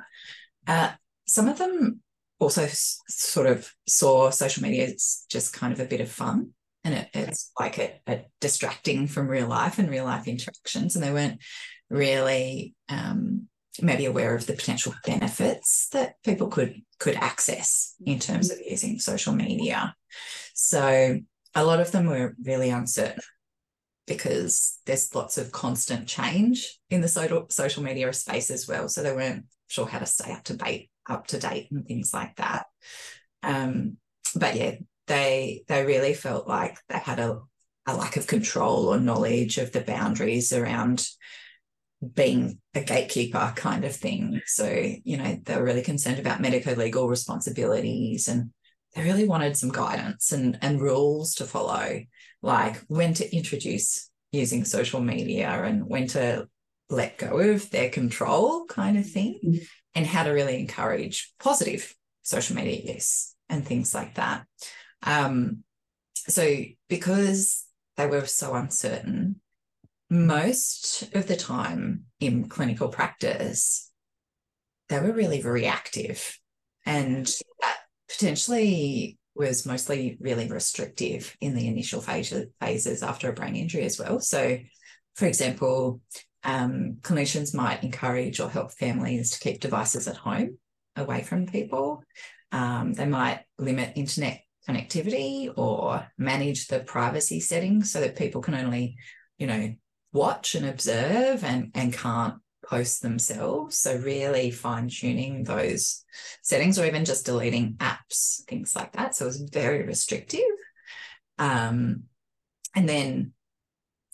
Uh, 0.67 0.91
some 1.29 1.47
of 1.47 1.59
them 1.59 2.01
also 2.39 2.67
sort 2.71 3.45
of 3.45 3.71
saw 3.87 4.31
social 4.31 4.63
media 4.63 4.87
as 4.87 5.25
just 5.29 5.53
kind 5.53 5.71
of 5.71 5.79
a 5.79 5.85
bit 5.85 6.01
of 6.01 6.09
fun. 6.09 6.51
And 6.83 6.95
it, 6.95 7.09
it's 7.13 7.51
like 7.59 7.77
a, 7.77 8.01
a, 8.07 8.25
distracting 8.41 9.07
from 9.07 9.27
real 9.27 9.47
life 9.47 9.77
and 9.77 9.89
real 9.89 10.05
life 10.05 10.27
interactions. 10.27 10.95
And 10.95 11.03
they 11.03 11.11
weren't 11.11 11.41
really 11.89 12.73
um, 12.87 13.47
maybe 13.81 14.05
aware 14.05 14.33
of 14.33 14.47
the 14.47 14.53
potential 14.53 14.93
benefits 15.05 15.89
that 15.89 16.15
people 16.23 16.47
could 16.47 16.81
could 16.99 17.15
access 17.15 17.93
in 18.03 18.19
terms 18.19 18.51
of 18.51 18.57
using 18.65 18.99
social 18.99 19.33
media. 19.33 19.93
So 20.55 21.19
a 21.53 21.65
lot 21.65 21.79
of 21.79 21.91
them 21.91 22.07
were 22.07 22.35
really 22.43 22.69
uncertain 22.69 23.21
because 24.07 24.79
there's 24.85 25.13
lots 25.13 25.37
of 25.37 25.51
constant 25.51 26.07
change 26.07 26.79
in 26.89 27.01
the 27.01 27.07
social 27.07 27.45
social 27.49 27.83
media 27.83 28.11
space 28.13 28.49
as 28.49 28.67
well. 28.67 28.89
So 28.89 29.03
they 29.03 29.13
weren't 29.13 29.45
sure 29.67 29.85
how 29.85 29.99
to 29.99 30.05
stay 30.05 30.31
up 30.31 30.43
to 30.45 30.57
date 30.57 30.89
up 31.09 31.27
to 31.27 31.39
date 31.39 31.69
and 31.71 31.85
things 31.85 32.13
like 32.13 32.35
that 32.37 32.67
um, 33.43 33.97
but 34.35 34.55
yeah 34.55 34.75
they 35.09 35.63
they 35.67 35.85
really 35.85 36.13
felt 36.13 36.47
like 36.47 36.77
they 36.87 36.99
had 36.99 37.19
a, 37.19 37.41
a 37.87 37.97
lack 37.97 38.15
of 38.15 38.27
control 38.27 38.87
or 38.87 38.99
knowledge 38.99 39.57
of 39.57 39.71
the 39.71 39.81
boundaries 39.81 40.53
around 40.53 41.05
being 42.13 42.59
a 42.73 42.81
gatekeeper 42.81 43.51
kind 43.55 43.83
of 43.83 43.93
thing. 43.93 44.39
So, 44.45 44.69
you 45.03 45.17
know, 45.17 45.37
they 45.43 45.55
were 45.57 45.65
really 45.65 45.81
concerned 45.81 46.19
about 46.19 46.39
medico 46.39 46.73
legal 46.75 47.09
responsibilities 47.09 48.27
and 48.27 48.51
they 48.95 49.03
really 49.03 49.27
wanted 49.27 49.57
some 49.57 49.71
guidance 49.71 50.31
and, 50.31 50.57
and 50.61 50.79
rules 50.79 51.35
to 51.35 51.45
follow, 51.45 52.01
like 52.41 52.77
when 52.87 53.13
to 53.15 53.35
introduce 53.35 54.09
using 54.31 54.63
social 54.63 55.01
media 55.01 55.49
and 55.49 55.87
when 55.87 56.07
to 56.07 56.47
let 56.89 57.17
go 57.17 57.37
of 57.37 57.69
their 57.69 57.89
control 57.89 58.65
kind 58.67 58.97
of 58.97 59.09
thing, 59.09 59.39
mm-hmm. 59.43 59.63
And 59.99 60.07
how 60.07 60.23
to 60.23 60.31
really 60.31 60.57
encourage 60.57 61.33
positive 61.41 61.93
social 62.21 62.55
media 62.55 62.93
use 62.93 63.35
and 63.49 63.67
things 63.67 63.93
like 63.93 64.15
that. 64.15 64.45
Um, 65.03 65.65
so, 66.15 66.63
because 66.87 67.65
they 67.97 68.07
were 68.07 68.25
so 68.25 68.53
uncertain, 68.53 69.41
most 70.09 71.13
of 71.13 71.27
the 71.27 71.35
time 71.35 72.05
in 72.21 72.47
clinical 72.47 72.87
practice, 72.87 73.91
they 74.87 75.01
were 75.01 75.11
really 75.11 75.41
reactive. 75.41 76.39
And 76.85 77.25
that 77.59 77.77
potentially 78.07 79.17
was 79.35 79.65
mostly 79.65 80.17
really 80.21 80.47
restrictive 80.47 81.35
in 81.41 81.55
the 81.55 81.67
initial 81.67 81.99
phases 81.99 83.03
after 83.03 83.29
a 83.29 83.33
brain 83.33 83.57
injury 83.57 83.83
as 83.83 83.99
well. 83.99 84.21
So, 84.21 84.59
for 85.15 85.25
example, 85.25 85.99
um, 86.43 86.97
clinicians 87.01 87.53
might 87.53 87.83
encourage 87.83 88.39
or 88.39 88.49
help 88.49 88.71
families 88.71 89.31
to 89.31 89.39
keep 89.39 89.59
devices 89.59 90.07
at 90.07 90.17
home 90.17 90.57
away 90.95 91.21
from 91.23 91.47
people. 91.47 92.03
Um, 92.51 92.93
they 92.93 93.05
might 93.05 93.41
limit 93.57 93.93
internet 93.95 94.41
connectivity 94.67 95.51
or 95.55 96.07
manage 96.17 96.67
the 96.67 96.79
privacy 96.79 97.39
settings 97.39 97.91
so 97.91 98.01
that 98.01 98.15
people 98.15 98.41
can 98.41 98.55
only, 98.55 98.97
you 99.37 99.47
know, 99.47 99.73
watch 100.13 100.55
and 100.55 100.65
observe 100.65 101.43
and, 101.43 101.71
and 101.75 101.93
can't 101.93 102.35
post 102.65 103.01
themselves. 103.01 103.77
So, 103.77 103.97
really 103.97 104.51
fine 104.51 104.89
tuning 104.89 105.43
those 105.43 106.03
settings 106.41 106.77
or 106.79 106.85
even 106.85 107.05
just 107.05 107.25
deleting 107.25 107.75
apps, 107.79 108.43
things 108.45 108.75
like 108.75 108.93
that. 108.93 109.15
So, 109.15 109.25
it 109.25 109.29
was 109.29 109.41
very 109.41 109.83
restrictive. 109.83 110.41
Um, 111.37 112.03
and 112.75 112.87
then 112.87 113.33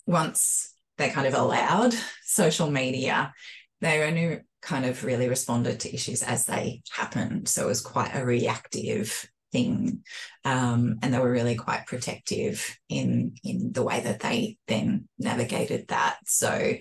once 0.06 0.72
they 0.98 1.10
kind 1.10 1.26
of 1.26 1.34
allowed 1.34 1.94
social 2.24 2.70
media, 2.70 3.32
they 3.80 4.02
only 4.02 4.40
kind 4.62 4.84
of 4.84 5.04
really 5.04 5.28
responded 5.28 5.80
to 5.80 5.94
issues 5.94 6.22
as 6.22 6.46
they 6.46 6.82
happened. 6.90 7.48
So, 7.48 7.64
it 7.64 7.68
was 7.68 7.80
quite 7.80 8.14
a 8.14 8.24
reactive 8.24 9.26
thing. 9.52 10.02
Um, 10.44 10.98
and 11.02 11.12
they 11.12 11.18
were 11.18 11.30
really 11.30 11.54
quite 11.54 11.86
protective 11.86 12.76
in 12.88 13.34
in 13.44 13.72
the 13.72 13.82
way 13.82 14.00
that 14.00 14.20
they 14.20 14.58
then 14.66 15.08
navigated 15.18 15.88
that. 15.88 16.18
So, 16.26 16.74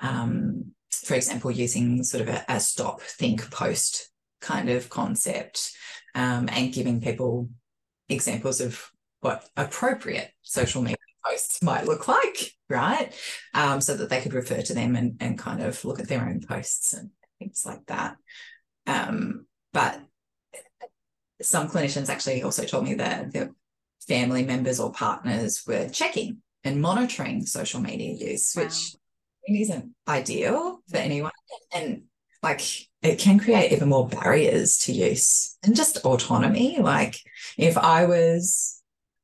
um, 0.00 0.72
for 0.90 1.14
example, 1.14 1.50
using 1.50 2.02
sort 2.04 2.22
of 2.22 2.28
a, 2.28 2.44
a, 2.48 2.60
stop, 2.60 3.00
think, 3.00 3.50
post 3.50 4.10
kind 4.40 4.70
of 4.70 4.88
concept, 4.88 5.72
um, 6.14 6.48
and 6.50 6.72
giving 6.72 7.00
people 7.00 7.48
examples 8.08 8.60
of 8.60 8.90
what 9.20 9.48
appropriate 9.56 10.30
social 10.42 10.82
media 10.82 10.96
posts 11.24 11.62
might 11.62 11.86
look 11.86 12.08
like, 12.08 12.54
right? 12.68 13.12
Um, 13.54 13.80
so 13.80 13.96
that 13.96 14.08
they 14.08 14.20
could 14.20 14.34
refer 14.34 14.62
to 14.62 14.74
them 14.74 14.96
and, 14.96 15.16
and 15.20 15.38
kind 15.38 15.62
of 15.62 15.84
look 15.84 16.00
at 16.00 16.08
their 16.08 16.22
own 16.22 16.40
posts 16.40 16.92
and 16.92 17.10
things 17.38 17.62
like 17.64 17.86
that. 17.86 18.16
Um, 18.86 19.46
but 19.72 20.00
some 21.42 21.68
clinicians 21.68 22.08
actually 22.08 22.42
also 22.42 22.64
told 22.64 22.84
me 22.84 22.94
that 22.94 23.32
their 23.32 23.50
family 24.06 24.44
members 24.44 24.80
or 24.80 24.92
partners 24.92 25.62
were 25.66 25.88
checking 25.88 26.38
and 26.64 26.80
monitoring 26.80 27.46
social 27.46 27.80
media 27.80 28.14
use, 28.14 28.52
wow. 28.56 28.64
which 28.64 28.94
isn't 29.48 29.94
ideal 30.06 30.80
for 30.88 30.96
anyone. 30.98 31.32
And 31.72 32.02
like 32.42 32.62
it 33.02 33.18
can 33.18 33.38
create 33.38 33.72
even 33.72 33.88
more 33.88 34.08
barriers 34.08 34.78
to 34.78 34.92
use 34.92 35.56
and 35.62 35.74
just 35.74 35.98
autonomy. 35.98 36.78
Like 36.78 37.18
if 37.56 37.78
I 37.78 38.06
was, 38.06 38.79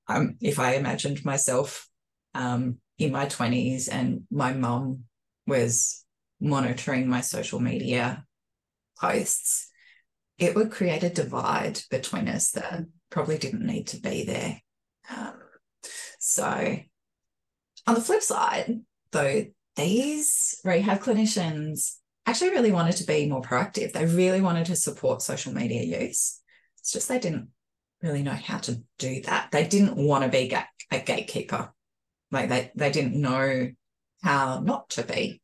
um, 0.08 0.36
if 0.40 0.58
I 0.58 0.74
imagined 0.74 1.24
myself 1.24 1.88
um, 2.34 2.78
in 2.98 3.12
my 3.12 3.26
20s 3.26 3.88
and 3.90 4.22
my 4.30 4.52
mum 4.52 5.04
was 5.46 6.04
monitoring 6.40 7.08
my 7.08 7.20
social 7.20 7.60
media 7.60 8.24
posts, 9.00 9.70
it 10.38 10.54
would 10.54 10.70
create 10.70 11.02
a 11.02 11.10
divide 11.10 11.80
between 11.90 12.28
us 12.28 12.50
that 12.52 12.84
probably 13.10 13.38
didn't 13.38 13.66
need 13.66 13.86
to 13.88 14.00
be 14.00 14.24
there. 14.24 14.60
Um, 15.14 15.34
so, 16.18 16.76
on 17.86 17.94
the 17.94 18.00
flip 18.00 18.22
side, 18.22 18.80
though, 19.12 19.44
these 19.76 20.60
rehab 20.64 21.00
clinicians 21.00 21.96
actually 22.26 22.50
really 22.50 22.72
wanted 22.72 22.96
to 22.96 23.04
be 23.04 23.28
more 23.28 23.42
proactive. 23.42 23.92
They 23.92 24.06
really 24.06 24.40
wanted 24.40 24.66
to 24.66 24.76
support 24.76 25.22
social 25.22 25.52
media 25.52 25.82
use. 25.82 26.40
It's 26.78 26.92
just 26.92 27.08
they 27.08 27.18
didn't 27.18 27.48
really 28.02 28.22
know 28.22 28.32
how 28.32 28.58
to 28.58 28.82
do 28.98 29.22
that. 29.22 29.50
They 29.52 29.66
didn't 29.66 29.96
want 29.96 30.24
to 30.24 30.30
be 30.30 30.54
a 30.90 31.00
gatekeeper. 31.00 31.72
Like 32.30 32.48
they, 32.48 32.70
they 32.74 32.90
didn't 32.90 33.20
know 33.20 33.70
how 34.22 34.60
not 34.60 34.90
to 34.90 35.02
be. 35.02 35.40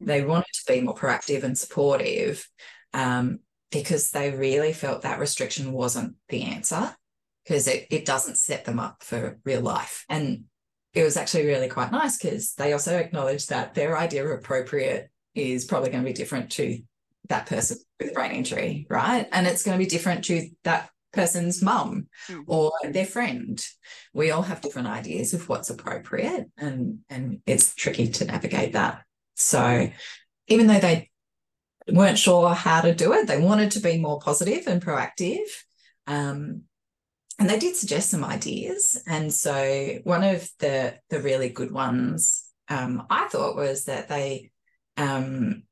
They 0.00 0.24
wanted 0.24 0.52
to 0.52 0.72
be 0.72 0.80
more 0.80 0.94
proactive 0.94 1.42
and 1.42 1.56
supportive. 1.56 2.48
Um, 2.94 3.40
because 3.70 4.10
they 4.10 4.30
really 4.30 4.72
felt 4.72 5.02
that 5.02 5.18
restriction 5.18 5.72
wasn't 5.72 6.14
the 6.28 6.42
answer 6.44 6.94
because 7.44 7.68
it, 7.68 7.86
it 7.90 8.04
doesn't 8.04 8.38
set 8.38 8.64
them 8.64 8.78
up 8.78 9.02
for 9.02 9.38
real 9.44 9.60
life. 9.60 10.04
And 10.08 10.44
it 10.94 11.02
was 11.02 11.16
actually 11.16 11.46
really 11.46 11.68
quite 11.68 11.92
nice 11.92 12.18
because 12.18 12.54
they 12.54 12.72
also 12.72 12.96
acknowledged 12.96 13.50
that 13.50 13.74
their 13.74 13.96
idea 13.96 14.24
of 14.24 14.30
appropriate 14.30 15.10
is 15.34 15.64
probably 15.64 15.90
going 15.90 16.02
to 16.02 16.10
be 16.10 16.14
different 16.14 16.50
to 16.52 16.80
that 17.28 17.46
person 17.46 17.78
with 18.00 18.14
brain 18.14 18.32
injury, 18.32 18.86
right? 18.88 19.28
And 19.32 19.46
it's 19.46 19.62
going 19.62 19.78
to 19.78 19.84
be 19.84 19.88
different 19.88 20.24
to 20.24 20.48
that 20.64 20.90
person's 21.12 21.62
mum 21.62 22.06
mm. 22.28 22.44
or 22.46 22.72
their 22.90 23.06
friend. 23.06 23.64
We 24.12 24.30
all 24.30 24.42
have 24.42 24.60
different 24.60 24.88
ideas 24.88 25.34
of 25.34 25.48
what's 25.48 25.70
appropriate 25.70 26.46
and 26.56 27.00
and 27.08 27.40
it's 27.46 27.74
tricky 27.74 28.08
to 28.08 28.24
navigate 28.24 28.72
that. 28.72 29.02
So 29.34 29.90
even 30.48 30.66
though 30.66 30.80
they 30.80 31.10
weren't 31.88 32.18
sure 32.18 32.50
how 32.50 32.80
to 32.82 32.94
do 32.94 33.12
it, 33.14 33.26
they 33.26 33.40
wanted 33.40 33.72
to 33.72 33.80
be 33.80 33.98
more 33.98 34.20
positive 34.20 34.66
and 34.66 34.82
proactive. 34.82 35.46
Um, 36.06 36.62
and 37.38 37.48
they 37.48 37.58
did 37.58 37.76
suggest 37.76 38.10
some 38.10 38.24
ideas. 38.24 39.00
And 39.06 39.32
so 39.32 39.98
one 40.04 40.24
of 40.24 40.48
the 40.58 40.98
the 41.08 41.20
really 41.20 41.48
good 41.48 41.70
ones 41.70 42.44
um, 42.68 43.06
I 43.08 43.28
thought 43.28 43.56
was 43.56 43.84
that 43.84 44.08
they 44.08 44.50
um, 44.96 45.62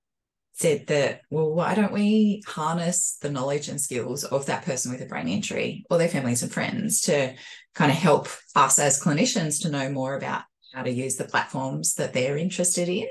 said 0.56 0.86
that, 0.86 1.20
well, 1.30 1.52
why 1.52 1.74
don't 1.74 1.92
we 1.92 2.42
harness 2.46 3.18
the 3.20 3.30
knowledge 3.30 3.68
and 3.68 3.80
skills 3.80 4.24
of 4.24 4.46
that 4.46 4.64
person 4.64 4.90
with 4.90 5.02
a 5.02 5.06
brain 5.06 5.28
injury 5.28 5.84
or 5.90 5.98
their 5.98 6.08
families 6.08 6.42
and 6.42 6.50
friends 6.50 7.02
to 7.02 7.34
kind 7.74 7.90
of 7.90 7.96
help 7.96 8.28
us 8.54 8.78
as 8.78 9.02
clinicians 9.02 9.62
to 9.62 9.70
know 9.70 9.90
more 9.90 10.16
about 10.16 10.42
how 10.72 10.82
to 10.82 10.90
use 10.90 11.16
the 11.16 11.24
platforms 11.24 11.94
that 11.94 12.14
they're 12.14 12.38
interested 12.38 12.88
in. 12.88 13.06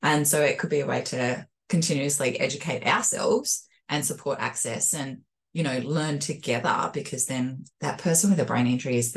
And 0.00 0.26
so 0.28 0.42
it 0.42 0.58
could 0.58 0.70
be 0.70 0.80
a 0.80 0.86
way 0.86 1.02
to 1.02 1.44
continuously 1.68 2.38
educate 2.38 2.86
ourselves 2.86 3.66
and 3.88 4.04
support 4.04 4.38
access 4.40 4.94
and 4.94 5.18
you 5.52 5.62
know 5.62 5.78
learn 5.78 6.18
together 6.18 6.90
because 6.92 7.26
then 7.26 7.64
that 7.80 7.98
person 7.98 8.30
with 8.30 8.38
a 8.40 8.44
brain 8.44 8.66
injury 8.66 8.96
is 8.96 9.16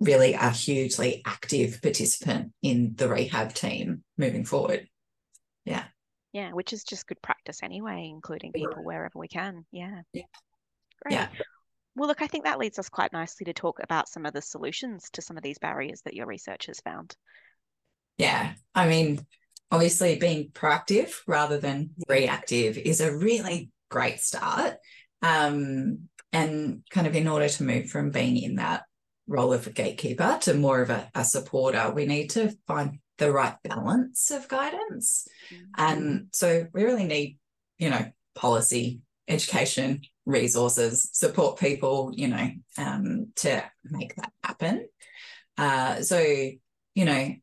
really 0.00 0.32
a 0.34 0.50
hugely 0.50 1.22
active 1.26 1.80
participant 1.82 2.52
in 2.62 2.94
the 2.96 3.08
rehab 3.08 3.52
team 3.52 4.02
moving 4.16 4.44
forward 4.44 4.88
yeah 5.64 5.84
yeah 6.34 6.50
which 6.52 6.74
is 6.74 6.84
just 6.84 7.06
good 7.06 7.22
practice 7.22 7.60
anyway 7.62 8.10
including 8.12 8.52
people 8.52 8.84
wherever 8.84 9.18
we 9.18 9.28
can. 9.28 9.64
Yeah. 9.72 10.02
Yeah. 10.12 10.24
Great. 11.02 11.14
Yeah. 11.14 11.28
well 11.96 12.08
look 12.08 12.20
i 12.20 12.26
think 12.26 12.44
that 12.44 12.58
leads 12.58 12.78
us 12.78 12.90
quite 12.90 13.12
nicely 13.12 13.46
to 13.46 13.54
talk 13.54 13.78
about 13.82 14.08
some 14.10 14.26
of 14.26 14.34
the 14.34 14.42
solutions 14.42 15.08
to 15.14 15.22
some 15.22 15.38
of 15.38 15.42
these 15.42 15.58
barriers 15.58 16.02
that 16.04 16.14
your 16.14 16.26
research 16.26 16.66
has 16.66 16.80
found. 16.80 17.16
Yeah. 18.18 18.52
I 18.74 18.88
mean 18.88 19.24
obviously 19.70 20.16
being 20.16 20.50
proactive 20.50 21.14
rather 21.26 21.58
than 21.58 21.90
reactive 22.08 22.76
is 22.76 23.00
a 23.00 23.16
really 23.16 23.70
great 23.90 24.20
start 24.20 24.76
um, 25.22 26.08
and 26.32 26.82
kind 26.90 27.06
of 27.06 27.16
in 27.16 27.28
order 27.28 27.48
to 27.48 27.62
move 27.62 27.88
from 27.88 28.10
being 28.10 28.36
in 28.36 28.56
that 28.56 28.82
role 29.26 29.52
of 29.52 29.66
a 29.66 29.70
gatekeeper 29.70 30.38
to 30.42 30.54
more 30.54 30.82
of 30.82 30.90
a, 30.90 31.10
a 31.14 31.24
supporter, 31.24 31.90
we 31.94 32.06
need 32.06 32.28
to 32.30 32.54
find 32.66 32.98
the 33.18 33.32
right 33.32 33.56
balance 33.62 34.30
of 34.30 34.48
guidance. 34.48 35.26
Mm-hmm. 35.52 35.64
And 35.78 36.26
so 36.32 36.66
we 36.72 36.84
really 36.84 37.04
need, 37.04 37.38
you 37.78 37.90
know, 37.90 38.10
policy, 38.34 39.00
education, 39.28 40.02
resources, 40.26 41.08
support 41.12 41.58
people, 41.58 42.12
you 42.14 42.28
know, 42.28 42.50
um, 42.78 43.32
to 43.36 43.62
make 43.84 44.16
that 44.16 44.32
happen. 44.42 44.88
Uh, 45.56 46.02
so, 46.02 46.18
you 46.18 47.04
know, 47.04 47.34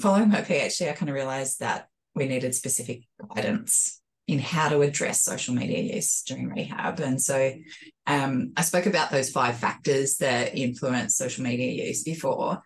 following 0.00 0.28
my 0.28 0.42
PhD, 0.42 0.88
I 0.88 0.92
kind 0.92 1.08
of 1.08 1.14
realized 1.14 1.60
that 1.60 1.88
we 2.14 2.26
needed 2.28 2.54
specific 2.54 3.04
guidance 3.34 4.00
in 4.28 4.38
how 4.38 4.68
to 4.68 4.82
address 4.82 5.24
social 5.24 5.54
media 5.54 5.94
use 5.94 6.22
during 6.22 6.48
rehab. 6.48 7.00
And 7.00 7.20
so 7.20 7.52
um, 8.06 8.52
I 8.56 8.62
spoke 8.62 8.86
about 8.86 9.10
those 9.10 9.30
five 9.30 9.58
factors 9.58 10.16
that 10.18 10.56
influence 10.56 11.16
social 11.16 11.42
media 11.42 11.86
use 11.86 12.04
before. 12.04 12.62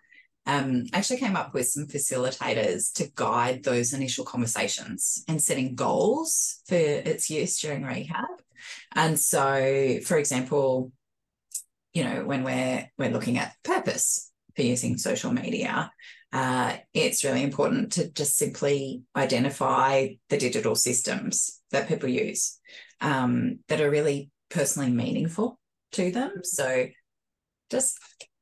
Um, 0.47 0.85
actually 0.93 1.17
came 1.17 1.35
up 1.35 1.53
with 1.53 1.67
some 1.67 1.87
facilitators 1.87 2.93
to 2.93 3.11
guide 3.15 3.63
those 3.63 3.93
initial 3.93 4.23
conversations 4.23 5.23
and 5.27 5.41
setting 5.41 5.75
goals 5.75 6.61
for 6.67 6.75
its 6.75 7.29
use 7.29 7.59
during 7.59 7.83
rehab. 7.83 8.25
And 8.95 9.19
so, 9.19 9.99
for 10.05 10.17
example, 10.17 10.91
you 11.93 12.03
know, 12.05 12.23
when 12.23 12.43
we're 12.43 12.89
we're 12.97 13.11
looking 13.11 13.37
at 13.37 13.55
purpose 13.63 14.31
for 14.55 14.61
using 14.61 14.97
social 14.97 15.33
media, 15.33 15.91
uh, 16.31 16.77
it's 16.93 17.23
really 17.23 17.43
important 17.43 17.91
to 17.93 18.09
just 18.11 18.37
simply 18.37 19.03
identify 19.15 20.09
the 20.29 20.37
digital 20.37 20.75
systems 20.75 21.61
that 21.71 21.87
people 21.87 22.09
use 22.09 22.59
um, 23.01 23.59
that 23.67 23.81
are 23.81 23.89
really 23.89 24.29
personally 24.49 24.91
meaningful 24.91 25.59
to 25.93 26.11
them. 26.11 26.41
So 26.43 26.87
just 27.69 27.97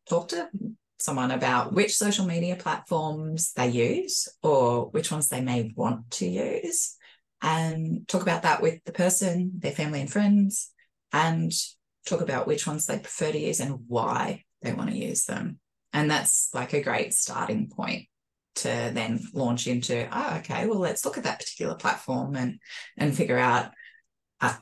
talk 0.10 0.30
to 0.30 0.49
someone 0.97 1.31
about 1.31 1.73
which 1.73 1.95
social 1.95 2.25
media 2.25 2.55
platforms 2.55 3.51
they 3.53 3.67
use 3.67 4.27
or 4.41 4.89
which 4.89 5.12
ones 5.12 5.27
they 5.27 5.41
may 5.41 5.73
want 5.75 6.10
to 6.12 6.27
use 6.27 6.95
and 7.41 8.08
talk 8.08 8.21
about 8.21 8.43
that 8.43 8.62
with 8.62 8.84
the 8.86 8.91
person, 8.91 9.51
their 9.60 9.71
family 9.71 10.01
and 10.01 10.12
friends, 10.12 10.71
and 11.12 11.51
talk 12.05 12.21
about 12.21 12.47
which 12.47 12.65
ones 12.65 12.86
they 12.86 12.97
prefer 12.97 13.31
to 13.31 13.39
use 13.39 13.60
and 13.60 13.79
why 13.88 14.43
they 14.62 14.73
want 14.73 14.89
to 14.89 14.97
use 14.97 15.25
them. 15.25 15.60
And 15.93 16.10
that's 16.10 16.49
like 16.53 16.73
a 16.73 16.81
great 16.81 17.13
starting 17.13 17.69
point 17.69 18.08
to 18.55 18.67
then 18.67 19.19
launch 19.34 19.67
into, 19.67 20.08
oh, 20.12 20.38
okay, 20.38 20.65
well, 20.65 20.79
let's 20.79 21.05
look 21.05 21.17
at 21.17 21.25
that 21.25 21.39
particular 21.39 21.75
platform 21.75 22.36
and 22.36 22.60
and 22.97 23.15
figure 23.15 23.38
out 23.38 23.71
uh, 24.41 24.55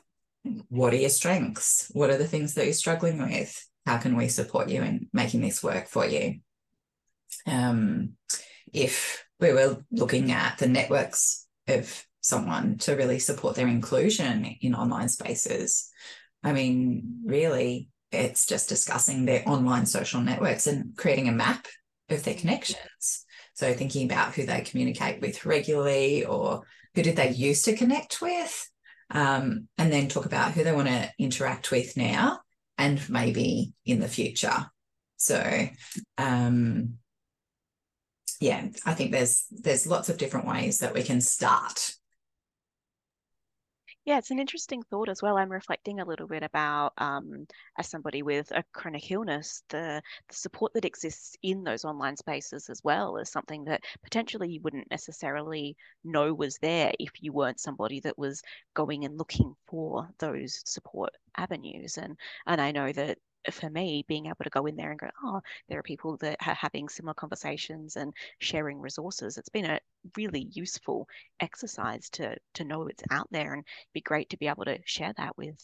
what 0.68 0.92
are 0.92 0.98
your 0.98 1.10
strengths? 1.10 1.90
What 1.92 2.10
are 2.10 2.18
the 2.18 2.28
things 2.28 2.54
that 2.54 2.64
you're 2.64 2.74
struggling 2.74 3.18
with? 3.18 3.66
How 3.86 3.98
can 3.98 4.16
we 4.16 4.28
support 4.28 4.68
you 4.68 4.82
in 4.82 5.08
making 5.12 5.42
this 5.42 5.62
work 5.62 5.88
for 5.88 6.06
you? 6.06 6.40
Um, 7.46 8.12
if 8.72 9.24
we 9.40 9.52
were 9.52 9.84
looking 9.90 10.32
at 10.32 10.58
the 10.58 10.68
networks 10.68 11.46
of 11.68 12.04
someone 12.20 12.78
to 12.78 12.94
really 12.94 13.18
support 13.18 13.56
their 13.56 13.68
inclusion 13.68 14.44
in 14.60 14.74
online 14.74 15.08
spaces, 15.08 15.90
I 16.42 16.52
mean, 16.52 17.20
really, 17.24 17.88
it's 18.10 18.46
just 18.46 18.68
discussing 18.68 19.24
their 19.24 19.42
online 19.46 19.86
social 19.86 20.20
networks 20.20 20.66
and 20.66 20.96
creating 20.96 21.28
a 21.28 21.32
map 21.32 21.66
of 22.08 22.22
their 22.24 22.34
connections. 22.34 23.24
So 23.54 23.72
thinking 23.72 24.10
about 24.10 24.34
who 24.34 24.46
they 24.46 24.62
communicate 24.62 25.20
with 25.20 25.46
regularly 25.46 26.24
or 26.24 26.62
who 26.94 27.02
did 27.02 27.16
they 27.16 27.30
used 27.30 27.64
to 27.66 27.76
connect 27.76 28.20
with, 28.20 28.70
um, 29.10 29.68
and 29.78 29.92
then 29.92 30.08
talk 30.08 30.26
about 30.26 30.52
who 30.52 30.64
they 30.64 30.72
want 30.72 30.88
to 30.88 31.10
interact 31.18 31.70
with 31.70 31.96
now 31.96 32.40
and 32.78 33.08
maybe 33.08 33.72
in 33.84 34.00
the 34.00 34.08
future. 34.08 34.70
So 35.16 35.68
um, 36.18 36.94
yeah, 38.40 38.66
I 38.84 38.94
think 38.94 39.12
there's 39.12 39.46
there's 39.50 39.86
lots 39.86 40.08
of 40.08 40.18
different 40.18 40.46
ways 40.46 40.78
that 40.80 40.94
we 40.94 41.02
can 41.02 41.20
start 41.20 41.94
yeah, 44.04 44.18
it's 44.18 44.30
an 44.30 44.38
interesting 44.38 44.82
thought 44.82 45.08
as 45.08 45.22
well. 45.22 45.38
I'm 45.38 45.50
reflecting 45.50 46.00
a 46.00 46.04
little 46.04 46.26
bit 46.26 46.42
about, 46.42 46.92
um, 46.98 47.46
as 47.78 47.88
somebody 47.88 48.22
with 48.22 48.50
a 48.50 48.62
chronic 48.72 49.10
illness, 49.10 49.62
the, 49.70 50.02
the 50.28 50.34
support 50.34 50.74
that 50.74 50.84
exists 50.84 51.36
in 51.42 51.64
those 51.64 51.84
online 51.86 52.16
spaces 52.16 52.68
as 52.68 52.82
well 52.84 53.16
is 53.16 53.30
something 53.30 53.64
that 53.64 53.82
potentially 54.02 54.50
you 54.50 54.60
wouldn't 54.62 54.90
necessarily 54.90 55.74
know 56.04 56.34
was 56.34 56.58
there 56.58 56.92
if 57.00 57.10
you 57.20 57.32
weren't 57.32 57.60
somebody 57.60 58.00
that 58.00 58.18
was 58.18 58.42
going 58.74 59.04
and 59.06 59.16
looking 59.16 59.54
for 59.66 60.06
those 60.18 60.60
support 60.66 61.10
avenues. 61.36 61.96
And 61.96 62.18
and 62.46 62.60
I 62.60 62.72
know 62.72 62.92
that 62.92 63.18
for 63.50 63.70
me, 63.70 64.04
being 64.08 64.26
able 64.26 64.44
to 64.44 64.50
go 64.50 64.66
in 64.66 64.76
there 64.76 64.90
and 64.90 64.98
go, 64.98 65.08
oh, 65.22 65.40
there 65.68 65.78
are 65.78 65.82
people 65.82 66.16
that 66.18 66.36
are 66.46 66.54
having 66.54 66.88
similar 66.88 67.14
conversations 67.14 67.96
and 67.96 68.12
sharing 68.38 68.80
resources. 68.80 69.38
It's 69.38 69.48
been 69.48 69.66
a 69.66 69.80
really 70.16 70.48
useful 70.52 71.08
exercise 71.40 72.08
to 72.10 72.36
to 72.54 72.64
know 72.64 72.86
it's 72.86 73.02
out 73.10 73.28
there, 73.30 73.54
and 73.54 73.64
be 73.92 74.00
great 74.00 74.30
to 74.30 74.38
be 74.38 74.48
able 74.48 74.64
to 74.64 74.78
share 74.84 75.12
that 75.16 75.36
with 75.36 75.56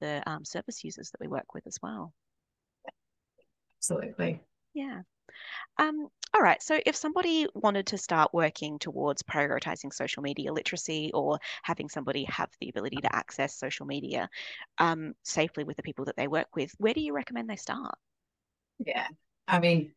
the 0.00 0.22
um, 0.26 0.44
service 0.44 0.82
users 0.84 1.10
that 1.10 1.20
we 1.20 1.28
work 1.28 1.54
with 1.54 1.66
as 1.66 1.78
well. 1.82 2.12
Absolutely. 3.78 4.40
Yeah. 4.74 5.02
Um, 5.78 6.08
all 6.34 6.40
right. 6.40 6.62
So, 6.62 6.80
if 6.86 6.96
somebody 6.96 7.46
wanted 7.54 7.86
to 7.88 7.98
start 7.98 8.32
working 8.32 8.78
towards 8.78 9.22
prioritizing 9.22 9.92
social 9.92 10.22
media 10.22 10.52
literacy 10.52 11.10
or 11.12 11.38
having 11.62 11.88
somebody 11.88 12.24
have 12.24 12.50
the 12.60 12.70
ability 12.70 12.96
to 13.02 13.14
access 13.14 13.58
social 13.58 13.86
media 13.86 14.28
um, 14.78 15.12
safely 15.22 15.64
with 15.64 15.76
the 15.76 15.82
people 15.82 16.06
that 16.06 16.16
they 16.16 16.28
work 16.28 16.48
with, 16.56 16.72
where 16.78 16.94
do 16.94 17.00
you 17.00 17.14
recommend 17.14 17.50
they 17.50 17.56
start? 17.56 17.94
Yeah. 18.84 19.06
I 19.46 19.58
mean, 19.58 19.92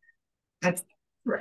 I'd 0.64 0.82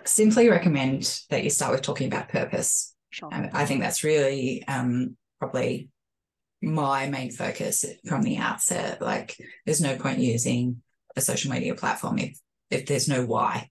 simply 0.05 0.49
recommend 0.49 1.21
that 1.31 1.43
you 1.43 1.51
start 1.51 1.73
with 1.73 1.83
talking 1.83 2.07
about 2.07 2.29
purpose. 2.29 2.95
Sure. 3.11 3.31
I 3.33 3.65
think 3.65 3.81
that's 3.81 4.03
really 4.03 4.65
um, 4.67 5.17
probably 5.39 5.89
my 6.61 7.07
main 7.09 7.31
focus 7.31 7.85
from 8.07 8.23
the 8.23 8.39
outset. 8.39 9.01
Like, 9.01 9.37
there's 9.65 9.81
no 9.81 9.97
point 9.97 10.19
using 10.19 10.83
a 11.17 11.21
social 11.21 11.51
media 11.51 11.75
platform 11.75 12.19
if 12.19 12.39
if 12.71 12.87
there's 12.87 13.09
no 13.09 13.25
why. 13.25 13.71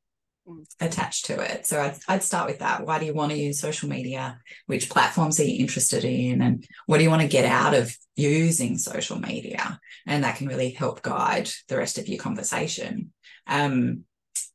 Attached 0.80 1.26
to 1.26 1.40
it. 1.40 1.66
So 1.66 1.82
I'd, 1.82 1.96
I'd 2.08 2.24
start 2.24 2.48
with 2.48 2.60
that. 2.60 2.86
Why 2.86 3.00
do 3.00 3.06
you 3.06 3.14
want 3.14 3.32
to 3.32 3.38
use 3.38 3.60
social 3.60 3.90
media? 3.90 4.40
Which 4.66 4.90
platforms 4.90 5.40
are 5.40 5.44
you 5.44 5.60
interested 5.60 6.04
in? 6.04 6.42
And 6.42 6.68
what 6.86 6.98
do 6.98 7.04
you 7.04 7.10
want 7.10 7.22
to 7.22 7.28
get 7.28 7.46
out 7.46 7.74
of 7.74 7.96
using 8.16 8.78
social 8.78 9.20
media? 9.20 9.80
And 10.06 10.24
that 10.24 10.38
can 10.38 10.48
really 10.48 10.72
help 10.72 11.02
guide 11.02 11.50
the 11.68 11.78
rest 11.78 11.98
of 11.98 12.08
your 12.08 12.20
conversation. 12.20 13.14
Um, 13.48 14.04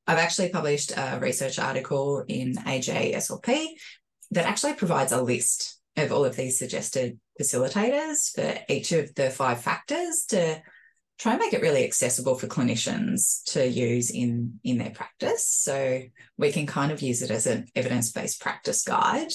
I've 0.07 0.19
actually 0.19 0.51
published 0.51 0.93
a 0.97 1.19
research 1.21 1.59
article 1.59 2.25
in 2.27 2.55
AJSLP 2.55 3.67
that 4.31 4.47
actually 4.47 4.75
provides 4.75 5.13
a 5.13 5.23
list 5.23 5.79
of 5.97 6.13
all 6.13 6.25
of 6.25 6.37
these 6.37 6.59
suggested 6.59 7.19
facilitators 7.41 8.35
for 8.35 8.59
each 8.73 8.93
of 8.93 9.15
the 9.15 9.31
five 9.31 9.61
factors 9.61 10.25
to 10.29 10.61
try 11.19 11.33
and 11.33 11.41
make 11.41 11.53
it 11.53 11.63
really 11.63 11.85
accessible 11.85 12.37
for 12.37 12.47
clinicians 12.47 13.43
to 13.53 13.67
use 13.67 14.11
in 14.11 14.61
in 14.65 14.79
their 14.79 14.91
practice. 14.91 15.47
So 15.47 16.03
we 16.37 16.53
can 16.53 16.67
kind 16.67 16.93
of 16.93 17.03
use 17.03 17.23
it 17.23 17.31
as 17.31 17.47
an 17.47 17.67
evidence-based 17.75 18.41
practice 18.41 18.83
guide. 18.83 19.33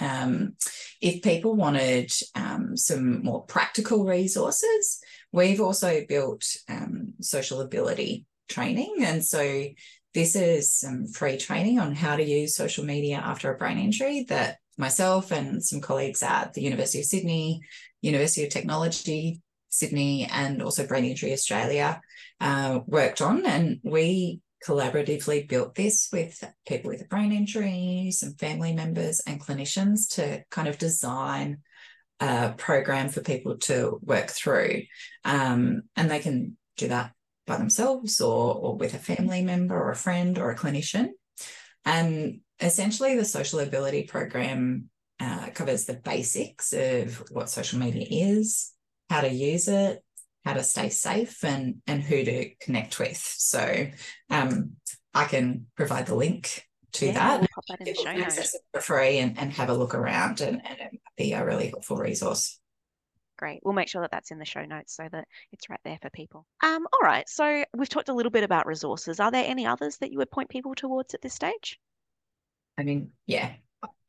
Um, 0.00 0.54
if 1.02 1.22
people 1.22 1.54
wanted 1.54 2.10
um, 2.34 2.74
some 2.74 3.22
more 3.22 3.44
practical 3.44 4.06
resources 4.06 5.00
we've 5.32 5.60
also 5.60 6.04
built 6.08 6.44
um, 6.68 7.14
social-ABI-lity 7.20 8.26
training. 8.48 8.96
And 9.02 9.24
so 9.24 9.64
this 10.14 10.34
is 10.34 10.72
some 10.72 11.06
free 11.06 11.36
training 11.36 11.78
on 11.78 11.94
how 11.94 12.16
to 12.16 12.24
use 12.24 12.56
social 12.56 12.84
media 12.84 13.16
after 13.16 13.52
a 13.52 13.56
brain 13.56 13.78
injury 13.78 14.24
that 14.28 14.58
myself 14.76 15.30
and 15.30 15.62
some 15.62 15.80
colleagues 15.80 16.22
at 16.22 16.54
the 16.54 16.62
University 16.62 17.00
of 17.00 17.04
Sydney, 17.04 17.60
University 18.00 18.44
of 18.44 18.50
Technology, 18.50 19.40
Sydney, 19.70 20.28
and 20.30 20.62
also 20.62 20.86
Brain 20.86 21.04
Injury 21.04 21.32
Australia 21.32 22.00
uh, 22.40 22.80
worked 22.86 23.22
on. 23.22 23.46
And 23.46 23.80
we 23.82 24.40
collaboratively 24.66 25.48
built 25.48 25.74
this 25.74 26.08
with 26.12 26.44
people 26.66 26.90
with 26.90 27.00
a 27.00 27.06
brain 27.06 27.32
injury, 27.32 28.10
some 28.12 28.34
family 28.34 28.74
members, 28.74 29.20
and 29.26 29.40
clinicians 29.40 30.14
to 30.16 30.42
kind 30.50 30.68
of 30.68 30.78
design 30.78 31.58
a 32.20 32.52
program 32.56 33.08
for 33.08 33.22
people 33.22 33.56
to 33.56 33.98
work 34.02 34.28
through. 34.28 34.82
Um, 35.24 35.82
and 35.96 36.10
they 36.10 36.18
can 36.18 36.58
do 36.76 36.88
that 36.88 37.12
by 37.46 37.56
themselves 37.56 38.20
or, 38.20 38.54
or 38.54 38.76
with 38.76 38.94
a 38.94 38.98
family 38.98 39.42
member 39.42 39.74
or 39.74 39.90
a 39.90 39.96
friend 39.96 40.38
or 40.38 40.50
a 40.50 40.56
clinician. 40.56 41.08
And 41.84 42.40
essentially, 42.60 43.16
the 43.16 43.24
social-ABI-lity 43.24 44.02
program 44.04 44.90
uh, 45.18 45.48
covers 45.54 45.86
the 45.86 45.94
basics 45.94 46.72
of 46.72 47.22
what 47.30 47.48
social 47.48 47.78
media 47.78 48.06
is, 48.10 48.72
how 49.10 49.20
to 49.20 49.28
use 49.28 49.68
it, 49.68 50.02
how 50.44 50.54
to 50.54 50.62
stay 50.62 50.88
safe, 50.88 51.44
and 51.44 51.82
and 51.86 52.02
who 52.02 52.24
to 52.24 52.54
connect 52.60 52.98
with. 52.98 53.18
So, 53.18 53.88
um, 54.30 54.76
I 55.12 55.24
can 55.24 55.66
provide 55.76 56.06
the 56.06 56.14
link 56.14 56.64
to 56.92 57.06
Yeah, 57.06 57.12
that. 57.12 57.40
we'll 57.40 57.48
that 57.68 57.80
in 57.80 57.92
the 57.92 57.94
show 57.94 58.08
Access 58.08 58.54
it 58.54 58.62
for 58.72 58.80
free 58.80 59.18
and, 59.18 59.38
and 59.38 59.52
have 59.52 59.68
a 59.68 59.74
look 59.74 59.94
around, 59.94 60.40
and, 60.40 60.64
and 60.64 60.78
it 60.78 60.92
might 60.92 61.16
be 61.16 61.32
a 61.32 61.44
really 61.44 61.68
helpful 61.68 61.96
resource. 61.96 62.58
Great. 63.38 63.60
We'll 63.64 63.74
make 63.74 63.88
sure 63.88 64.02
that 64.02 64.10
that's 64.10 64.30
in 64.30 64.38
the 64.38 64.44
show 64.44 64.64
notes 64.66 64.94
so 64.94 65.08
that 65.10 65.26
it's 65.50 65.70
right 65.70 65.80
there 65.82 65.98
for 66.02 66.10
people. 66.10 66.46
Um, 66.62 66.86
all 66.92 67.00
right. 67.02 67.26
So 67.28 67.64
we've 67.74 67.88
talked 67.88 68.10
a 68.10 68.14
little 68.14 68.30
bit 68.30 68.44
about 68.44 68.66
resources. 68.66 69.18
Are 69.18 69.30
there 69.30 69.44
any 69.46 69.66
others 69.66 69.96
that 69.98 70.12
you 70.12 70.18
would 70.18 70.30
point 70.30 70.50
people 70.50 70.74
towards 70.74 71.14
at 71.14 71.22
this 71.22 71.34
stage? 71.34 71.80
I 72.76 72.82
mean, 72.82 73.12
yeah, 73.26 73.52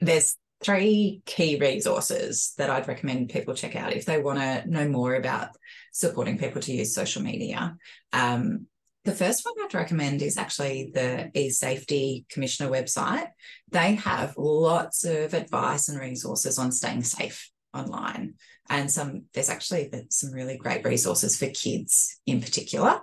there's 0.02 0.36
three 0.64 1.22
key 1.26 1.58
resources 1.60 2.54
that 2.58 2.70
I'd 2.70 2.88
recommend 2.88 3.30
people 3.30 3.54
check 3.56 3.76
out 3.76 3.94
if 3.94 4.06
they 4.06 4.22
want 4.22 4.40
to 4.40 4.70
know 4.70 4.88
more 4.88 5.16
about 5.16 5.50
supporting 5.92 6.38
people 6.38 6.62
to 6.62 6.74
use 6.74 6.94
social 6.94 7.22
media. 7.22 7.76
Um, 8.14 8.68
the 9.04 9.12
first 9.12 9.44
one 9.44 9.56
I'd 9.66 9.74
recommend 9.74 10.22
is 10.22 10.38
actually 10.38 10.92
the 10.94 11.32
eSafety 11.36 12.30
Commissioner 12.30 12.70
website. 12.70 13.28
They 13.72 13.96
have 13.96 14.36
lots 14.38 15.04
of 15.04 15.34
advice 15.34 15.90
and 15.90 16.00
resources 16.00 16.60
on 16.60 16.72
staying 16.72 17.04
safe 17.04 17.50
online. 17.74 18.36
And 18.70 18.92
some 18.92 19.24
there's 19.34 19.50
actually 19.50 19.92
some 20.10 20.32
really 20.32 20.58
great 20.58 20.86
resources 20.86 21.38
for 21.38 21.48
kids 21.48 22.20
in 22.28 22.42
particular. 22.42 23.02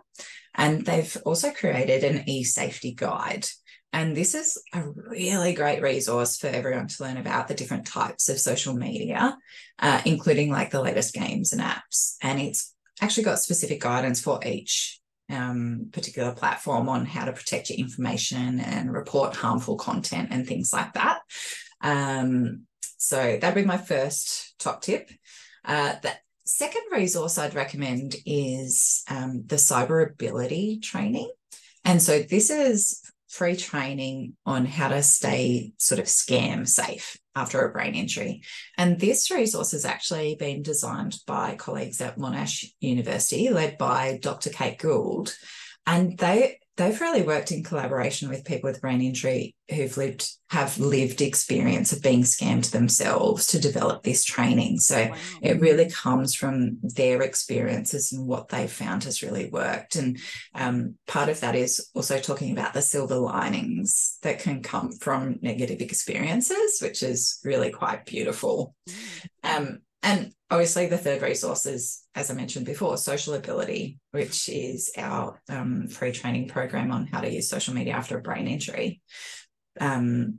And 0.55 0.87
they've 0.87 1.17
also 1.27 1.51
created 1.51 2.05
an 2.05 2.25
eSafety 2.27 2.95
guide. 2.95 3.47
And 3.93 4.17
this 4.17 4.35
is 4.35 4.63
a 4.75 4.83
really 4.83 5.55
great 5.55 5.83
resource 5.83 6.37
for 6.37 6.49
everyone 6.49 6.89
to 6.89 7.03
learn 7.03 7.17
about 7.17 7.49
the 7.49 7.55
different 7.55 7.87
types 7.87 8.29
of 8.29 8.39
social 8.39 8.75
media, 8.75 9.37
uh, 9.79 10.01
including 10.05 10.51
like 10.51 10.71
the 10.71 10.83
latest 10.83 11.15
games 11.15 11.53
and 11.53 11.63
apps. 11.63 12.17
And 12.23 12.41
it's 12.41 12.75
actually 13.01 13.25
got 13.25 13.39
specific 13.39 13.81
guidance 13.81 14.21
for 14.21 14.41
each 14.45 15.01
um, 15.31 15.89
particular 15.93 16.33
platform 16.33 16.89
on 16.89 17.07
how 17.07 17.25
to 17.25 17.33
protect 17.33 17.71
your 17.71 17.79
information 17.79 18.61
and 18.61 18.93
report 18.93 19.37
harmful 19.37 19.77
content 19.77 20.29
and 20.31 20.47
things 20.47 20.73
like 20.73 20.93
that. 20.95 21.21
Um, 21.81 22.67
so 22.99 23.39
that'd 23.41 23.55
be 23.55 23.67
my 23.67 23.79
first 23.79 24.55
top 24.59 24.83
tip. 24.83 25.11
Uh, 25.65 25.95
the 26.03 26.13
second 26.45 26.83
resource 26.91 27.39
I'd 27.39 27.55
recommend 27.55 28.17
is 28.27 29.03
um, 29.09 29.45
the 29.47 29.57
Cyberability 29.57 30.83
training. 30.83 31.31
And 31.85 32.03
so 32.03 32.21
this 32.21 32.51
is 32.51 33.01
free 33.29 33.57
training 33.57 34.35
on 34.47 34.65
how 34.67 34.89
to 34.89 35.03
stay 35.03 35.73
sort 35.79 36.01
of 36.01 36.07
scam 36.07 36.67
safe 36.67 37.19
after 37.35 37.61
a 37.61 37.73
brain 37.73 37.95
injury. 37.95 38.43
And 38.77 38.99
this 38.99 39.31
resource 39.31 39.73
has 39.73 39.85
actually 39.85 40.35
been 40.35 40.63
designed 40.63 41.19
by 41.27 41.55
colleagues 41.57 42.01
at 42.01 42.19
Monash 42.19 42.65
University, 42.81 43.51
led 43.51 43.79
by 43.79 44.19
Dr. 44.21 44.51
Kate 44.51 44.79
Gould. 44.79 45.35
And 45.87 46.19
they 46.19 46.59
they've 46.79 47.01
really 47.01 47.23
worked 47.23 47.51
in 47.51 47.65
collaboration 47.65 48.29
with 48.29 48.45
people 48.45 48.71
with 48.71 48.81
brain 48.81 49.03
injury 49.03 49.55
who've 49.69 49.97
lived 49.97 50.31
have 50.51 50.79
lived 50.79 51.21
experience 51.21 51.93
of 51.93 52.03
being 52.03 52.23
scammed 52.23 52.71
themselves 52.71 53.49
to 53.49 53.59
develop 53.61 54.03
this 54.03 54.25
training. 54.25 54.79
So 54.79 55.09
Wow. 55.11 55.17
it 55.43 55.61
really 55.61 55.91
comes 55.91 56.35
from 56.35 56.79
their 56.83 57.21
experiences 57.21 58.13
and 58.13 58.27
what 58.27 58.49
they've 58.49 58.71
found 58.71 59.05
has 59.05 59.23
really 59.23 59.51
worked. 59.51 59.97
And 59.97 60.19
um, 60.55 60.95
part 61.07 61.29
of 61.29 61.41
that 61.41 61.55
is 61.55 61.91
also 61.95 62.19
talking 62.19 62.53
about 62.53 62.73
the 62.73 62.81
silver 62.81 63.17
linings 63.17 64.17
that 64.23 64.39
can 64.39 64.63
come 64.63 64.93
from 64.93 65.39
negative 65.43 65.83
experiences, 65.83 66.79
which 66.81 67.03
is 67.03 67.41
really 67.45 67.71
quite 67.71 68.07
beautiful. 68.07 68.75
Mm. 68.89 69.57
Um, 69.57 69.79
and 70.03 70.33
obviously, 70.51 70.87
the 70.87 70.97
third 70.97 71.23
resource 71.23 71.67
is, 71.67 72.05
as 72.19 72.33
I 72.33 72.35
mentioned 72.35 72.67
before, 72.67 72.97
social-ABI-lity, 72.97 74.01
which 74.11 74.49
is 74.49 74.91
our 74.99 75.41
um, 75.49 75.87
free 75.87 76.11
training 76.11 76.49
program 76.49 76.91
on 76.91 77.07
how 77.07 77.21
to 77.21 77.33
use 77.33 77.49
social 77.49 77.75
media 77.75 77.93
after 77.95 78.19
a 78.19 78.23
brain 78.23 78.49
injury. 78.49 79.01
Um, 79.81 80.39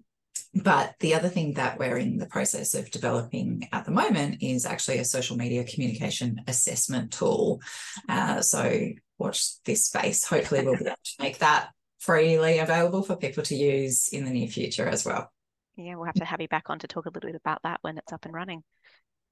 but 0.54 0.96
the 1.00 1.14
other 1.14 1.30
thing 1.30 1.54
that 1.54 1.80
we're 1.80 1.98
in 1.98 2.18
the 2.18 2.26
process 2.26 2.74
of 2.74 2.92
developing 2.92 3.70
at 3.72 3.86
the 3.86 3.92
moment 3.92 4.42
is 4.42 4.66
actually 4.66 4.98
a 4.98 5.06
social 5.06 5.38
media 5.38 5.64
communication 5.64 6.42
assessment 6.48 7.14
tool. 7.14 7.62
Uh, 8.10 8.42
so 8.42 8.90
watch 9.18 9.64
this 9.64 9.86
space. 9.86 10.26
Hopefully, 10.26 10.66
we'll 10.66 10.76
be 10.76 10.86
able 10.86 10.96
to 10.96 11.24
make 11.24 11.38
that 11.38 11.70
freely 12.00 12.60
available 12.60 13.04
for 13.04 13.16
people 13.16 13.44
to 13.44 13.56
use 13.56 14.10
in 14.10 14.26
the 14.26 14.32
near 14.32 14.48
future 14.48 14.88
as 14.88 15.06
well. 15.06 15.32
Yeah, 15.78 15.96
we'll 15.96 16.06
have 16.06 16.16
to 16.16 16.26
have 16.26 16.42
you 16.42 16.50
back 16.50 16.70
on 16.70 16.80
to 16.80 16.88
talk 16.88 17.06
a 17.06 17.10
little 17.10 17.30
bit 17.30 17.40
about 17.40 17.62
that 17.64 17.80
when 17.84 17.98
it's 17.98 18.12
up 18.12 18.26
and 18.26 18.34
running. 18.34 18.64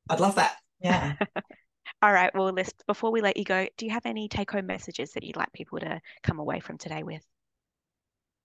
I'd 0.09 0.21
love 0.21 0.35
that. 0.35 0.55
Yeah. 0.79 1.15
All 2.01 2.13
right. 2.13 2.33
Well, 2.35 2.51
Liss, 2.51 2.71
before 2.85 3.11
we 3.11 3.21
let 3.21 3.37
you 3.37 3.43
go, 3.43 3.67
do 3.75 3.85
you 3.85 3.91
have 3.91 4.05
any 4.05 4.27
take 4.27 4.51
home 4.51 4.67
messages 4.67 5.13
that 5.13 5.23
you'd 5.23 5.35
like 5.35 5.51
people 5.51 5.79
to 5.79 5.99
come 6.21 6.39
away 6.39 6.59
from 6.59 6.77
today 6.77 7.01
with? 7.03 7.23